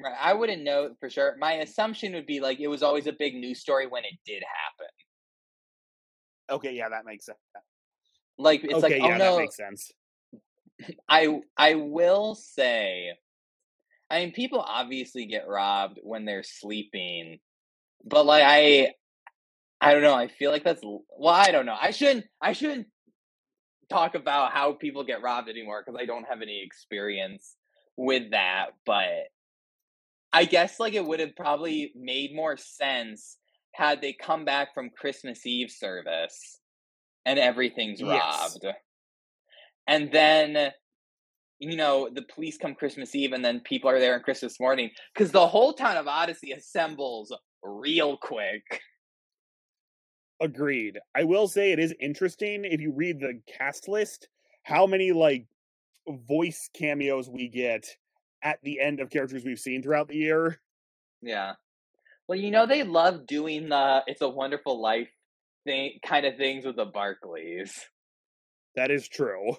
right, 0.04 0.16
I 0.20 0.34
wouldn't 0.34 0.64
know 0.64 0.90
for 1.00 1.10
sure. 1.10 1.36
My 1.40 1.54
assumption 1.54 2.14
would 2.14 2.26
be 2.26 2.40
like 2.40 2.60
it 2.60 2.68
was 2.68 2.84
always 2.84 3.08
a 3.08 3.14
big 3.14 3.36
news 3.36 3.62
story 3.62 3.88
when 3.88 4.04
it 4.04 4.18
did 4.26 4.44
happen. 4.44 4.88
Okay, 6.50 6.76
yeah, 6.76 6.90
that 6.90 7.06
makes 7.06 7.26
sense. 7.26 7.38
Like 8.38 8.64
it's 8.64 8.74
okay, 8.74 9.00
like, 9.00 9.02
oh 9.02 9.08
yeah, 9.08 9.18
no, 9.18 9.36
that 9.36 9.42
makes 9.42 9.58
sense. 9.58 9.92
I 11.10 11.40
I 11.58 11.76
will 11.76 12.36
say, 12.36 13.14
I 14.10 14.20
mean, 14.20 14.32
people 14.34 14.60
obviously 14.60 15.26
get 15.26 15.48
robbed 15.48 16.00
when 16.04 16.26
they're 16.26 16.44
sleeping, 16.44 17.40
but 18.04 18.26
like 18.26 18.44
I, 18.46 18.94
I 19.82 19.94
don't 19.94 20.04
know. 20.04 20.16
I 20.16 20.28
feel 20.28 20.52
like 20.52 20.64
that's 20.64 20.84
well, 20.84 21.34
I 21.34 21.52
don't 21.52 21.66
know. 21.66 21.78
I 21.80 21.92
shouldn't. 21.92 22.26
I 22.42 22.54
shouldn't 22.54 22.88
talk 23.90 24.16
about 24.16 24.52
how 24.52 24.74
people 24.74 25.04
get 25.04 25.22
robbed 25.22 25.50
anymore 25.50 25.84
because 25.86 26.00
I 26.00 26.06
don't 26.06 26.28
have 26.28 26.42
any 26.42 26.62
experience 26.64 27.56
with 27.98 28.32
that. 28.32 28.72
But 28.86 29.30
I 30.34 30.46
guess 30.46 30.80
like 30.80 30.94
it 30.94 31.06
would 31.06 31.20
have 31.20 31.36
probably 31.36 31.94
made 31.96 32.36
more 32.36 32.58
sense 32.58 33.38
had 33.74 34.02
they 34.02 34.14
come 34.14 34.46
back 34.46 34.74
from 34.74 34.90
Christmas 34.90 35.46
Eve 35.46 35.70
service 35.72 36.60
and 37.26 37.40
everything's 37.40 38.02
Yes. 38.02 38.58
robbed. 38.64 38.68
And 39.88 40.12
then 40.12 40.72
you 41.60 41.78
know, 41.78 42.10
the 42.14 42.24
police 42.24 42.58
come 42.58 42.76
Christmas 42.76 43.16
Eve 43.16 43.34
and 43.34 43.44
then 43.44 43.62
people 43.62 43.90
are 43.90 44.00
there 44.00 44.16
on 44.16 44.22
Christmas 44.22 44.60
morning 44.60 44.90
because 45.14 45.32
the 45.32 45.48
whole 45.48 45.74
town 45.74 45.98
of 45.98 46.08
Odyssey 46.08 46.52
assembles 46.52 47.34
real 47.64 48.18
quick. 48.18 48.82
Agreed. 50.42 51.00
I 51.16 51.24
will 51.24 51.48
say 51.48 51.72
it 51.72 51.80
is 51.80 51.94
interesting 52.00 52.66
if 52.66 52.82
you 52.82 52.92
read 52.94 53.20
the 53.20 53.40
cast 53.58 53.88
list 53.88 54.28
how 54.64 54.86
many 54.86 55.12
like 55.12 55.46
voice 56.08 56.70
cameos 56.78 57.30
we 57.30 57.48
get 57.48 57.86
at 58.44 58.60
the 58.64 58.80
end 58.80 59.00
of 59.00 59.10
characters 59.10 59.44
we've 59.46 59.60
seen 59.60 59.82
throughout 59.82 60.08
the 60.08 60.18
year. 60.18 60.60
Yeah. 61.22 61.54
Well, 62.28 62.38
you 62.38 62.52
know, 62.52 62.66
they 62.66 62.84
love 62.84 63.28
doing 63.28 63.70
the 63.70 64.04
It's 64.08 64.22
a 64.22 64.30
Wonderful 64.30 64.82
Life 64.82 65.10
thing, 65.66 66.00
kind 66.06 66.26
of 66.26 66.36
things 66.38 66.66
with 66.66 66.76
the 66.76 66.86
Barclays. 66.86 67.74
That 68.76 68.92
is 68.92 69.08
true. 69.08 69.56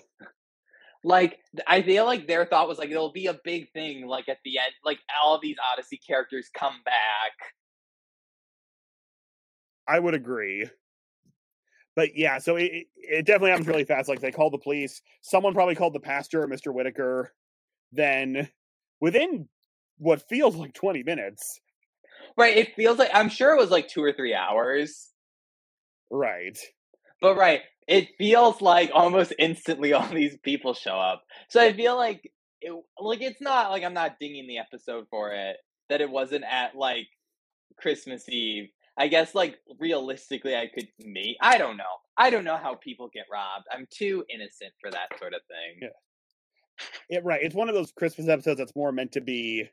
Like, 1.04 1.38
I 1.66 1.82
feel 1.82 2.04
like 2.04 2.26
their 2.26 2.44
thought 2.46 2.68
was 2.68 2.78
like, 2.78 2.90
it'll 2.90 3.12
be 3.12 3.26
a 3.26 3.38
big 3.44 3.70
thing, 3.72 4.06
like 4.06 4.28
at 4.28 4.38
the 4.44 4.58
end, 4.58 4.72
like 4.84 4.98
all 5.24 5.38
these 5.40 5.56
Odyssey 5.72 5.98
characters 6.04 6.50
come 6.52 6.74
back. 6.84 7.32
I 9.88 9.98
would 10.00 10.14
agree. 10.14 10.68
But 11.94 12.16
yeah, 12.16 12.38
so 12.38 12.56
it, 12.56 12.64
it- 12.64 12.86
it 13.08 13.24
definitely 13.24 13.50
happens 13.50 13.68
really 13.68 13.84
fast. 13.84 14.08
Like 14.08 14.20
they 14.20 14.32
call 14.32 14.50
the 14.50 14.58
police. 14.58 15.00
Someone 15.22 15.54
probably 15.54 15.76
called 15.76 15.92
the 15.92 16.00
pastor, 16.00 16.44
Mr. 16.48 16.74
Whittaker. 16.74 17.32
Then 17.92 18.48
within 19.00 19.48
what 19.98 20.28
feels 20.28 20.56
like 20.56 20.74
20 20.74 21.04
minutes. 21.04 21.60
Right. 22.36 22.56
It 22.56 22.74
feels 22.74 22.98
like, 22.98 23.10
I'm 23.14 23.28
sure 23.28 23.52
it 23.54 23.58
was 23.60 23.70
like 23.70 23.86
two 23.86 24.02
or 24.02 24.12
three 24.12 24.34
hours. 24.34 25.12
Right. 26.10 26.58
But 27.20 27.36
right, 27.36 27.60
it 27.86 28.08
feels 28.18 28.60
like 28.60 28.90
almost 28.94 29.32
instantly 29.38 29.92
all 29.92 30.08
these 30.08 30.36
people 30.42 30.74
show 30.74 30.98
up. 30.98 31.22
So 31.48 31.60
I 31.60 31.72
feel 31.72 31.96
like 31.96 32.30
it, 32.60 32.72
like 33.00 33.22
it's 33.22 33.40
not 33.40 33.70
like 33.70 33.84
I'm 33.84 33.94
not 33.94 34.18
dinging 34.20 34.46
the 34.46 34.58
episode 34.58 35.06
for 35.10 35.32
it 35.32 35.56
that 35.88 36.00
it 36.00 36.10
wasn't 36.10 36.44
at 36.44 36.74
like 36.76 37.06
Christmas 37.78 38.28
Eve. 38.28 38.68
I 38.98 39.08
guess 39.08 39.34
like 39.34 39.58
realistically 39.78 40.56
I 40.56 40.68
could 40.72 40.88
me 40.98 41.36
I 41.40 41.58
don't 41.58 41.76
know. 41.76 41.84
I 42.16 42.30
don't 42.30 42.44
know 42.44 42.56
how 42.56 42.76
people 42.76 43.10
get 43.12 43.26
robbed. 43.30 43.66
I'm 43.70 43.86
too 43.90 44.24
innocent 44.32 44.72
for 44.80 44.90
that 44.90 45.18
sort 45.18 45.34
of 45.34 45.40
thing. 45.48 45.80
Yeah. 45.82 47.16
It, 47.18 47.24
right. 47.24 47.40
It's 47.42 47.54
one 47.54 47.68
of 47.68 47.74
those 47.74 47.92
Christmas 47.92 48.28
episodes 48.28 48.58
that's 48.58 48.74
more 48.74 48.92
meant 48.92 49.12
to 49.12 49.20
be 49.20 49.68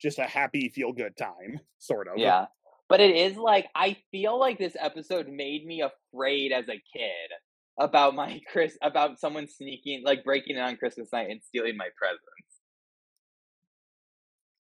just 0.00 0.18
a 0.18 0.24
happy, 0.24 0.68
feel 0.68 0.92
good 0.92 1.16
time, 1.16 1.60
sort 1.78 2.08
of. 2.08 2.18
Yeah. 2.18 2.46
But 2.92 3.00
it 3.00 3.16
is 3.16 3.38
like 3.38 3.68
I 3.74 3.96
feel 4.10 4.38
like 4.38 4.58
this 4.58 4.76
episode 4.78 5.26
made 5.26 5.64
me 5.64 5.80
afraid 5.80 6.52
as 6.52 6.68
a 6.68 6.74
kid 6.74 7.30
about 7.80 8.14
my 8.14 8.38
Chris 8.52 8.76
about 8.82 9.18
someone 9.18 9.48
sneaking 9.48 10.02
like 10.04 10.24
breaking 10.24 10.56
in 10.56 10.62
on 10.62 10.76
Christmas 10.76 11.08
night 11.10 11.30
and 11.30 11.40
stealing 11.42 11.78
my 11.78 11.88
presents. 11.96 12.20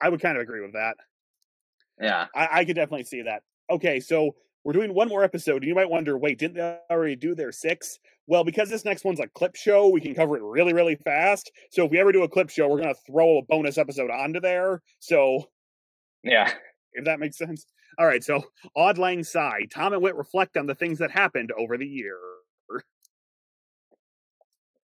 I 0.01 0.09
would 0.09 0.21
kind 0.21 0.35
of 0.35 0.41
agree 0.41 0.59
with 0.59 0.73
that. 0.73 0.97
Yeah. 2.01 2.25
I, 2.35 2.49
I 2.51 2.65
could 2.65 2.75
definitely 2.75 3.05
see 3.05 3.21
that. 3.21 3.43
Okay, 3.69 4.01
so 4.01 4.35
we're 4.65 4.73
doing 4.73 4.93
one 4.93 5.07
more 5.07 5.23
episode, 5.23 5.63
and 5.63 5.69
you 5.69 5.75
might 5.75 5.89
wonder, 5.89 6.17
wait, 6.17 6.37
didn't 6.37 6.55
they 6.55 6.79
already 6.91 7.15
do 7.15 7.33
their 7.33 7.53
six? 7.53 7.97
Well, 8.27 8.43
because 8.43 8.69
this 8.69 8.83
next 8.83 9.05
one's 9.05 9.21
a 9.21 9.27
clip 9.27 9.55
show, 9.55 9.87
we 9.87 10.01
can 10.01 10.13
cover 10.13 10.35
it 10.35 10.43
really, 10.43 10.73
really 10.73 10.97
fast. 10.97 11.49
So 11.71 11.85
if 11.85 11.91
we 11.91 11.99
ever 12.01 12.11
do 12.11 12.23
a 12.23 12.29
clip 12.29 12.49
show, 12.49 12.67
we're 12.67 12.81
gonna 12.81 12.93
throw 13.09 13.37
a 13.37 13.43
bonus 13.43 13.77
episode 13.77 14.11
onto 14.11 14.41
there. 14.41 14.81
So 14.99 15.45
Yeah. 16.23 16.51
If 16.93 17.05
that 17.05 17.19
makes 17.19 17.37
sense. 17.37 17.65
All 17.99 18.05
right, 18.05 18.23
so 18.23 18.43
Auld 18.75 18.97
Lang 18.97 19.23
Syne. 19.23 19.67
Tom 19.69 19.93
and 19.93 20.01
Whit 20.01 20.15
reflect 20.15 20.57
on 20.57 20.65
the 20.67 20.75
things 20.75 20.99
that 20.99 21.11
happened 21.11 21.51
over 21.57 21.77
the 21.77 21.87
year. 21.87 22.17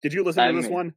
Did 0.01 0.13
you 0.13 0.23
listen 0.23 0.41
I 0.43 0.47
to 0.51 0.53
this 0.57 0.65
mean- 0.65 0.73
one? 0.73 0.93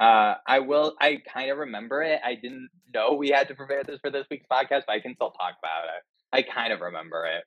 Uh, 0.00 0.34
I 0.48 0.58
will. 0.58 0.96
I 1.00 1.18
kind 1.32 1.50
of 1.50 1.58
remember 1.58 2.02
it. 2.02 2.20
I 2.24 2.34
didn't 2.34 2.68
know 2.92 3.12
we 3.14 3.28
had 3.28 3.46
to 3.48 3.54
prepare 3.54 3.84
this 3.84 4.00
for 4.00 4.10
this 4.10 4.26
week's 4.30 4.46
podcast, 4.50 4.82
but 4.86 4.94
I 4.94 5.00
can 5.00 5.14
still 5.14 5.30
talk 5.30 5.54
about 5.62 5.84
it. 5.84 6.02
I 6.32 6.42
kind 6.42 6.72
of 6.72 6.80
remember 6.80 7.24
it. 7.26 7.44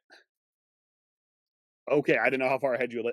Okay, 1.91 2.17
I 2.17 2.25
didn't 2.25 2.39
know 2.39 2.47
how 2.49 2.59
far 2.59 2.73
ahead 2.73 2.93
you. 2.93 3.11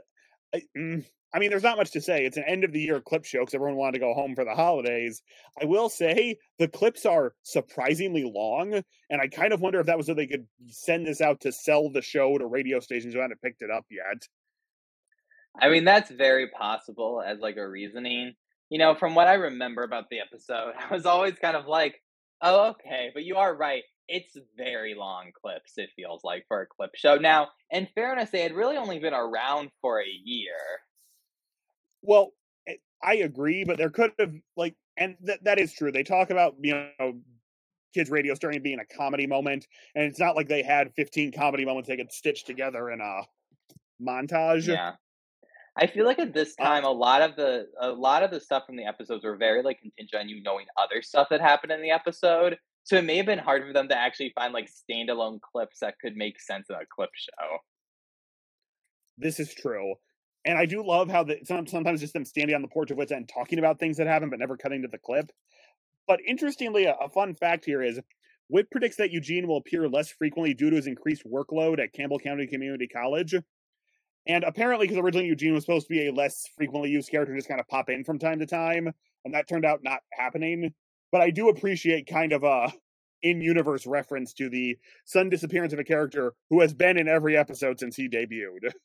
I, 0.55 0.63
mm, 0.77 1.05
I 1.35 1.39
mean, 1.39 1.51
there's 1.51 1.63
not 1.63 1.79
much 1.79 1.93
to 1.93 2.01
say. 2.01 2.27
It's 2.27 2.37
an 2.37 2.45
end 2.47 2.63
of 2.63 2.73
the 2.73 2.81
year 2.81 3.01
clip 3.01 3.25
show 3.25 3.41
because 3.41 3.55
everyone 3.55 3.77
wanted 3.77 3.93
to 3.93 4.01
go 4.01 4.13
home 4.13 4.35
for 4.35 4.45
the 4.45 4.55
holidays. 4.55 5.23
I 5.61 5.65
will 5.65 5.89
say 5.89 6.37
the 6.59 6.69
clips 6.69 7.07
are 7.07 7.35
surprisingly 7.43 8.25
long, 8.25 8.83
and 9.09 9.21
I 9.21 9.29
kind 9.29 9.53
of 9.53 9.61
wonder 9.61 9.81
if 9.81 9.87
that 9.87 9.97
was 9.97 10.07
so 10.07 10.15
they 10.15 10.27
could 10.27 10.47
send 10.69 11.07
this 11.07 11.21
out 11.21 11.41
to 11.41 11.53
sell 11.53 11.91
the 11.91 12.03
show 12.03 12.37
to 12.37 12.47
radio 12.47 12.81
stations 12.81 13.15
who 13.15 13.21
hadn't 13.21 13.41
picked 13.41 13.63
it 13.63 13.71
up 13.71 13.87
yet. 13.91 14.29
I 15.61 15.71
mean, 15.71 15.85
that's 15.85 16.11
very 16.11 16.49
possible 16.51 17.23
as 17.25 17.41
like 17.41 17.57
a 17.57 17.69
reasoning. 17.69 18.35
You 18.69 18.79
know, 18.79 18.95
from 18.95 19.15
what 19.15 19.29
I 19.29 19.35
remember 19.35 19.85
about 19.85 20.11
the 20.11 20.21
episode, 20.21 20.75
I 20.91 20.93
was 20.93 21.07
always 21.07 21.39
kind 21.39 21.57
of 21.57 21.67
like, 21.67 21.95
"Oh, 22.43 22.71
okay," 22.71 23.11
but 23.15 23.25
you 23.25 23.37
are 23.37 23.55
right. 23.55 23.83
It's 24.13 24.37
very 24.57 24.95
long 24.95 25.33
clips. 25.33 25.79
It 25.79 25.91
feels 25.97 26.23
like 26.25 26.45
for 26.49 26.61
a 26.63 26.67
clip 26.67 26.95
show. 26.95 27.17
Now, 27.17 27.49
in 27.71 27.89
fairness, 27.95 28.31
they 28.31 28.43
had 28.43 28.53
really 28.53 28.77
only 28.77 28.99
been 28.99 29.15
around 29.15 29.71
for 29.81 30.01
a 30.01 30.09
year. 30.09 30.57
Well, 32.03 32.33
eh, 32.69 32.77
I 33.03 33.15
agree, 33.17 33.65
but 33.65 33.79
there 33.79 33.91
could 33.91 34.13
have 34.19 34.35
like, 34.57 34.77
and 34.97 35.17
that 35.23 35.45
that 35.45 35.59
is 35.59 35.73
true. 35.73 35.93
They 35.93 36.03
talk 36.03 36.31
about 36.31 36.57
you 36.61 36.75
know 36.99 37.21
kids 37.95 38.11
radio 38.11 38.35
starting 38.35 38.63
being 38.63 38.81
a 38.81 38.87
comedy 38.87 39.27
moment, 39.27 39.67
and 39.95 40.05
it's 40.05 40.19
not 40.19 40.37
like 40.37 40.49
they 40.49 40.63
had 40.63 40.93
15 40.97 41.33
comedy 41.33 41.65
moments 41.65 41.89
they 41.89 41.97
could 41.97 42.13
stitch 42.13 42.45
together 42.45 42.91
in 42.91 43.01
a 43.01 43.23
montage. 44.03 44.69
Yeah. 44.69 44.97
I 45.77 45.87
feel 45.87 46.05
like 46.05 46.19
at 46.19 46.35
this 46.35 46.55
Uh, 46.59 46.65
time, 46.65 46.85
a 46.85 46.91
lot 46.91 47.23
of 47.23 47.37
the 47.37 47.69
a 47.81 47.91
lot 47.91 48.23
of 48.23 48.31
the 48.31 48.41
stuff 48.41 48.67
from 48.67 48.77
the 48.77 48.85
episodes 48.85 49.25
were 49.25 49.37
very 49.37 49.63
like 49.63 49.81
contingent 49.81 50.21
on 50.23 50.29
you 50.29 50.43
knowing 50.43 50.67
other 50.77 51.03
stuff 51.03 51.29
that 51.31 51.41
happened 51.41 51.73
in 51.73 51.81
the 51.83 51.91
episode. 51.91 52.59
So 52.85 52.97
it 52.97 53.05
may 53.05 53.17
have 53.17 53.27
been 53.27 53.39
hard 53.39 53.65
for 53.67 53.73
them 53.73 53.89
to 53.89 53.97
actually 53.97 54.33
find 54.35 54.53
like 54.53 54.69
standalone 54.69 55.41
clips 55.41 55.79
that 55.81 55.95
could 56.01 56.17
make 56.17 56.41
sense 56.41 56.69
in 56.69 56.77
a 56.77 56.81
clip 56.95 57.11
show. 57.15 57.59
This 59.19 59.39
is 59.39 59.55
true. 59.55 59.95
And 60.45 60.59
I 60.59 60.67
do 60.67 60.85
love 60.85 61.09
how 61.09 61.23
the, 61.23 61.39
some, 61.45 61.67
sometimes 61.67 62.01
just 62.01 62.13
them 62.13 62.25
standing 62.25 62.57
on 62.57 62.63
the 62.63 62.69
porch 62.69 62.91
of 62.91 62.97
Whit's 62.97 63.13
End 63.13 63.31
talking 63.33 63.61
about 63.61 63.79
things 63.79 63.99
that 63.99 64.09
happen, 64.09 64.31
but 64.31 64.41
never 64.41 64.57
cutting 64.57 64.83
to 64.83 64.89
the 64.89 64.99
clip. 64.99 65.31
But 66.09 66.19
interestingly, 66.27 66.87
a, 66.87 66.95
a 66.95 67.09
fun 67.09 67.35
fact 67.35 67.65
here 67.65 67.83
is 67.83 68.01
Whit 68.49 68.71
predicts 68.71 68.97
that 68.97 69.13
Eugene 69.13 69.47
will 69.47 69.59
appear 69.59 69.89
less 69.89 70.11
frequently 70.11 70.53
due 70.53 70.71
to 70.71 70.77
his 70.77 70.87
increased 70.87 71.23
workload 71.25 71.81
at 71.81 71.93
Campbell 71.93 72.19
County 72.19 72.47
Community 72.47 72.89
College. 72.89 73.35
And 74.27 74.45
apparently, 74.45 74.87
because 74.87 75.03
originally 75.03 75.29
Eugene 75.29 75.55
was 75.55 75.65
supposed 75.65 75.87
to 75.87 75.95
be 75.95 76.09
a 76.09 76.13
less 76.13 76.45
frequently 76.57 76.91
used 76.91 77.11
character, 77.11 77.35
just 77.35 77.49
kind 77.49 77.61
of 77.61 77.69
pop 77.69 77.89
in 77.89 78.05
from 78.05 78.19
time 78.19 78.41
to 78.41 78.47
time, 78.47 78.93
and 79.25 79.35
that 79.35 79.49
turned 79.49 79.65
out 79.65 79.81
not 79.83 80.01
happening. 80.13 80.75
But 81.13 81.21
I 81.21 81.31
do 81.31 81.49
appreciate 81.49 82.07
kind 82.07 82.33
of 82.33 82.43
a 82.43 82.73
in-universe 83.23 83.87
reference 83.87 84.33
to 84.35 84.49
the 84.49 84.77
sudden 85.05 85.31
disappearance 85.31 85.73
of 85.73 85.79
a 85.79 85.85
character 85.85 86.35
who 86.51 86.61
has 86.61 86.75
been 86.75 86.99
in 86.99 87.07
every 87.07 87.37
episode 87.37 87.79
since 87.79 87.97
he 87.97 88.09
debuted. 88.09 88.73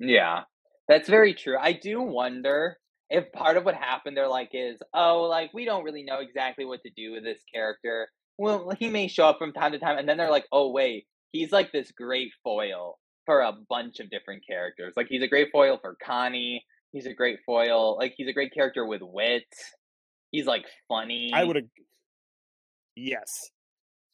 Yeah, 0.00 0.42
that's 0.86 1.08
very 1.08 1.34
true. 1.34 1.56
I 1.60 1.72
do 1.72 2.00
wonder 2.00 2.76
if 3.10 3.32
part 3.32 3.56
of 3.56 3.64
what 3.64 3.74
happened 3.74 4.16
there, 4.16 4.28
like, 4.28 4.50
is 4.52 4.78
oh, 4.94 5.22
like 5.22 5.52
we 5.52 5.64
don't 5.64 5.82
really 5.82 6.04
know 6.04 6.20
exactly 6.20 6.64
what 6.64 6.82
to 6.84 6.90
do 6.96 7.14
with 7.14 7.24
this 7.24 7.42
character. 7.52 8.06
Well, 8.36 8.70
he 8.78 8.90
may 8.90 9.08
show 9.08 9.24
up 9.24 9.38
from 9.38 9.52
time 9.52 9.72
to 9.72 9.80
time, 9.80 9.98
and 9.98 10.08
then 10.08 10.16
they're 10.16 10.30
like, 10.30 10.46
oh 10.52 10.70
wait, 10.70 11.06
he's 11.32 11.50
like 11.50 11.72
this 11.72 11.90
great 11.90 12.30
foil 12.44 13.00
for 13.26 13.40
a 13.40 13.52
bunch 13.68 13.98
of 13.98 14.08
different 14.08 14.42
characters. 14.48 14.94
Like 14.96 15.08
he's 15.08 15.22
a 15.22 15.28
great 15.28 15.48
foil 15.52 15.78
for 15.80 15.96
Connie. 16.02 16.64
He's 16.92 17.06
a 17.06 17.12
great 17.12 17.40
foil. 17.44 17.96
Like 17.98 18.14
he's 18.16 18.28
a 18.28 18.32
great 18.32 18.54
character 18.54 18.86
with 18.86 19.02
Whit. 19.02 19.52
He's 20.30 20.46
like 20.46 20.66
funny. 20.88 21.30
I 21.32 21.44
would, 21.44 21.56
ag- 21.56 21.70
yes, 22.96 23.28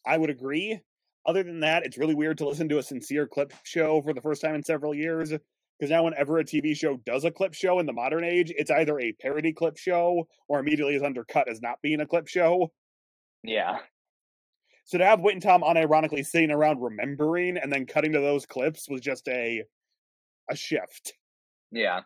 I 0.07 0.17
would 0.17 0.31
agree. 0.31 0.81
Other 1.27 1.43
than 1.43 1.61
that, 1.61 1.85
it's 1.85 1.99
really 1.99 2.15
weird 2.15 2.39
to 2.39 2.49
listen 2.49 2.69
to 2.69 2.79
a 2.79 2.83
sincere 2.83 3.27
clip 3.27 3.53
show 3.65 4.03
for 4.03 4.13
the 4.13 4.21
first 4.21 4.43
time 4.43 4.55
in 4.55 4.63
several 4.63 4.95
years. 4.95 5.31
Because 5.31 5.91
now, 5.91 6.05
whenever 6.05 6.39
a 6.39 6.45
TV 6.45 6.77
show 6.77 6.99
does 7.05 7.25
a 7.25 7.33
clip 7.33 7.53
show 7.53 7.81
in 7.81 7.87
the 7.87 7.93
modern 7.93 8.23
age, 8.23 8.53
it's 8.57 8.71
either 8.71 9.01
a 9.01 9.13
parody 9.13 9.53
clip 9.53 9.77
show 9.77 10.29
or 10.49 10.61
immediately 10.61 10.95
is 10.95 11.03
undercut 11.03 11.49
as 11.49 11.61
not 11.61 11.83
being 11.83 12.01
a 12.01 12.07
clip 12.07 12.29
show. 12.29 12.71
Yeah. 13.43 13.79
So 14.85 14.99
to 14.99 15.05
have 15.05 15.21
Whit 15.21 15.35
and 15.35 15.43
Tom 15.43 15.63
unironically 15.63 16.25
sitting 16.25 16.51
around 16.51 16.81
remembering 16.81 17.57
and 17.57 17.73
then 17.73 17.87
cutting 17.87 18.13
to 18.13 18.21
those 18.21 18.47
clips 18.47 18.89
was 18.89 19.01
just 19.01 19.27
a 19.29 19.65
a 20.51 20.55
shift. 20.55 21.15
Yeah. 21.73 22.03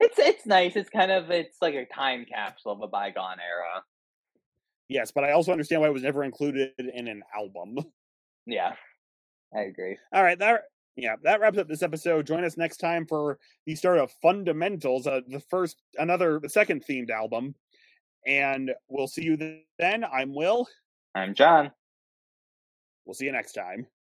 It's 0.00 0.18
it's 0.18 0.46
nice. 0.46 0.76
It's 0.76 0.90
kind 0.90 1.10
of 1.10 1.30
it's 1.30 1.58
like 1.62 1.74
a 1.74 1.86
time 1.86 2.26
capsule 2.28 2.72
of 2.72 2.82
a 2.82 2.88
bygone 2.88 3.38
era. 3.40 3.82
Yes, 4.88 5.10
but 5.10 5.24
I 5.24 5.32
also 5.32 5.52
understand 5.52 5.80
why 5.80 5.88
it 5.88 5.94
was 5.94 6.02
never 6.02 6.24
included 6.24 6.72
in 6.78 7.08
an 7.08 7.22
album. 7.34 7.76
Yeah. 8.46 8.74
I 9.54 9.60
agree. 9.60 9.96
All 10.12 10.22
right, 10.22 10.38
that 10.38 10.64
yeah, 10.96 11.16
that 11.22 11.40
wraps 11.40 11.58
up 11.58 11.68
this 11.68 11.82
episode. 11.82 12.26
Join 12.26 12.44
us 12.44 12.56
next 12.56 12.76
time 12.76 13.06
for 13.06 13.38
the 13.66 13.74
start 13.74 13.98
of 13.98 14.12
Fundamentals, 14.22 15.06
uh, 15.06 15.20
the 15.26 15.40
first, 15.40 15.76
another, 15.96 16.38
the 16.40 16.48
second 16.48 16.84
themed 16.88 17.10
album, 17.10 17.54
and 18.26 18.72
we'll 18.88 19.08
see 19.08 19.24
you 19.24 19.36
then. 19.78 20.04
I'm 20.04 20.34
Will. 20.34 20.68
I'm 21.14 21.34
John. 21.34 21.72
We'll 23.06 23.14
see 23.14 23.26
you 23.26 23.32
next 23.32 23.52
time. 23.52 23.86